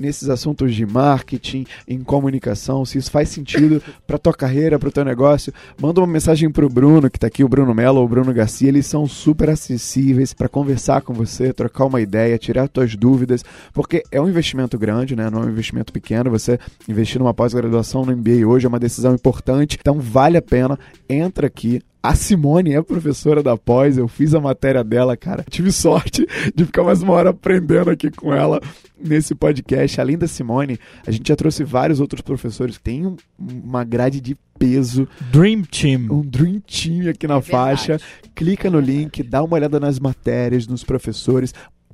[0.00, 4.92] nesses assuntos de marketing, em comunicação, se isso faz sentido para tua carreira, para o
[4.92, 8.06] teu negócio, manda uma mensagem para o Bruno, que está aqui, o Bruno Mello ou
[8.06, 12.66] o Bruno Garcia, eles são super acessíveis para conversar com você, trocar uma ideia, tirar
[12.66, 13.44] tuas dúvidas,
[13.74, 15.28] porque é um investimento grande, né?
[15.28, 16.58] Não é um investimento pequeno, você
[16.88, 21.46] investir numa pós-graduação no MBA hoje é uma decisão importante, então vale a pena, entra
[21.46, 25.44] aqui, a Simone é professora da pós, eu fiz a matéria dela, cara.
[25.48, 28.60] Tive sorte de ficar mais uma hora aprendendo aqui com ela
[28.98, 30.00] nesse podcast.
[30.00, 34.36] Além da Simone, a gente já trouxe vários outros professores que têm uma grade de
[34.58, 35.06] peso.
[35.30, 36.08] Dream Team.
[36.10, 38.00] Um Dream Team aqui na é faixa.
[38.34, 41.52] Clica no link, dá uma olhada nas matérias, nos professores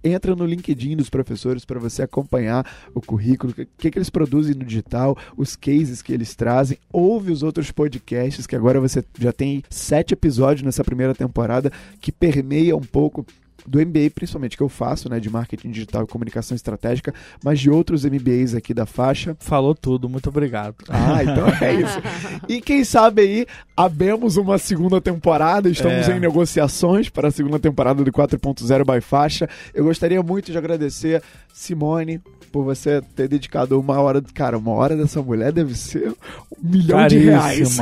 [0.08, 4.54] entra no LinkedIn dos professores para você acompanhar o currículo, o que, que eles produzem
[4.54, 6.78] no digital, os cases que eles trazem.
[6.92, 12.12] Ouve os outros podcasts, que agora você já tem sete episódios nessa primeira temporada que
[12.12, 13.24] permeia um pouco
[13.66, 17.12] do MBA, principalmente que eu faço, né, de marketing digital e comunicação estratégica,
[17.42, 19.36] mas de outros MBAs aqui da faixa.
[19.40, 20.76] Falou tudo, muito obrigado.
[20.88, 22.00] Ah, então é isso.
[22.48, 23.46] E quem sabe aí,
[23.76, 26.16] abemos uma segunda temporada, estamos é.
[26.16, 29.48] em negociações para a segunda temporada do 4.0 by Faixa.
[29.74, 32.20] Eu gostaria muito de agradecer Simone
[32.52, 34.22] por você ter dedicado uma hora.
[34.34, 37.20] Cara, uma hora dessa mulher deve ser um milhão Caríssima.
[37.20, 37.78] de reais.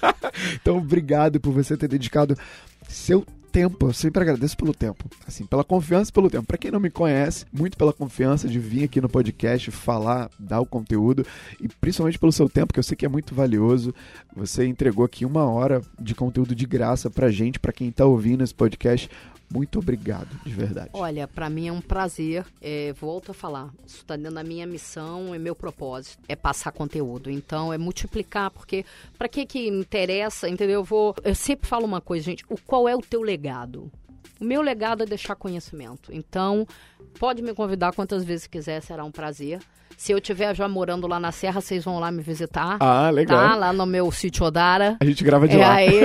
[0.60, 2.36] então, obrigado por você ter dedicado
[2.88, 3.24] seu
[3.54, 6.44] tempo, eu sempre agradeço pelo tempo, assim, pela confiança e pelo tempo.
[6.44, 10.60] Para quem não me conhece, muito pela confiança de vir aqui no podcast falar, dar
[10.60, 11.24] o conteúdo
[11.60, 13.94] e principalmente pelo seu tempo, que eu sei que é muito valioso.
[14.34, 18.42] Você entregou aqui uma hora de conteúdo de graça pra gente, para quem tá ouvindo
[18.42, 19.08] esse podcast.
[19.54, 20.90] Muito obrigado, de verdade.
[20.92, 22.44] Olha, para mim é um prazer.
[22.60, 26.72] É, volto a falar, isso está dentro da minha missão, é meu propósito, é passar
[26.72, 27.30] conteúdo.
[27.30, 28.84] Então, é multiplicar, porque
[29.16, 30.80] para que que interessa, entendeu?
[30.80, 32.44] Eu vou, eu sempre falo uma coisa, gente.
[32.48, 33.92] O qual é o teu legado?
[34.40, 36.12] O meu legado é deixar conhecimento.
[36.12, 36.66] Então,
[37.20, 39.60] pode me convidar quantas vezes quiser, será um prazer.
[39.96, 42.76] Se eu estiver já morando lá na Serra, vocês vão lá me visitar.
[42.80, 43.38] Ah, legal.
[43.38, 43.54] Tá?
[43.54, 44.96] Lá no meu sítio Odara.
[45.00, 45.74] A gente grava de é lá.
[45.74, 46.00] Aí...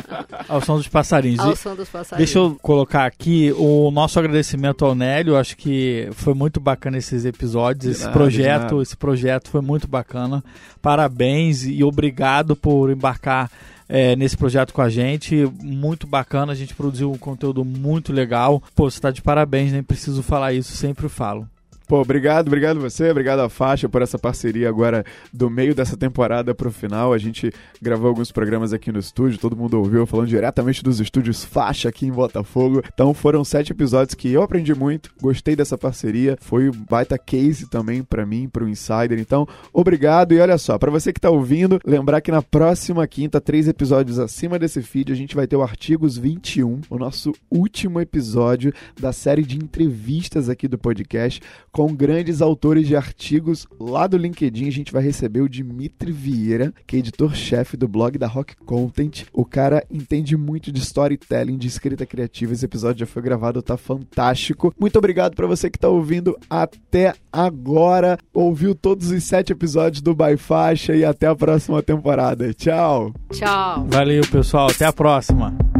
[0.48, 1.40] ao som dos passarinhos.
[1.40, 2.30] Ao som dos passarinhos.
[2.30, 5.36] Deixa eu colocar aqui o nosso agradecimento ao Nélio.
[5.36, 8.82] Acho que foi muito bacana esses episódios, de esse nada, projeto.
[8.82, 10.42] Esse projeto foi muito bacana.
[10.80, 13.50] Parabéns e obrigado por embarcar
[13.88, 15.50] é, nesse projeto com a gente.
[15.62, 18.62] Muito bacana, a gente produziu um conteúdo muito legal.
[18.74, 21.48] Pô, você tá de parabéns, nem preciso falar isso, sempre falo.
[21.86, 26.54] Pô, obrigado, obrigado você, obrigado a Faixa por essa parceria agora do meio dessa temporada
[26.54, 27.12] pro final.
[27.12, 31.44] A gente gravou alguns programas aqui no estúdio, todo mundo ouviu falando diretamente dos estúdios
[31.44, 32.82] Faixa aqui em Botafogo.
[32.92, 37.68] Então foram sete episódios que eu aprendi muito, gostei dessa parceria, foi um baita case
[37.68, 39.18] também para mim, pro Insider.
[39.18, 43.42] Então, obrigado e olha só, para você que tá ouvindo, lembrar que na próxima quinta,
[43.42, 48.00] três episódios acima desse feed, a gente vai ter o Artigos 21, o nosso último
[48.00, 51.42] episódio da série de entrevistas aqui do podcast
[51.74, 53.66] com grandes autores de artigos.
[53.80, 58.16] Lá do LinkedIn a gente vai receber o Dimitri Vieira, que é editor-chefe do blog
[58.16, 59.24] da Rock Content.
[59.32, 62.52] O cara entende muito de storytelling, de escrita criativa.
[62.52, 64.72] Esse episódio já foi gravado, tá fantástico.
[64.78, 68.18] Muito obrigado para você que tá ouvindo até agora.
[68.32, 72.54] Ouviu todos os sete episódios do By Faixa e até a próxima temporada.
[72.54, 73.12] Tchau.
[73.32, 73.84] Tchau.
[73.88, 74.68] Valeu, pessoal.
[74.70, 75.73] Até a próxima.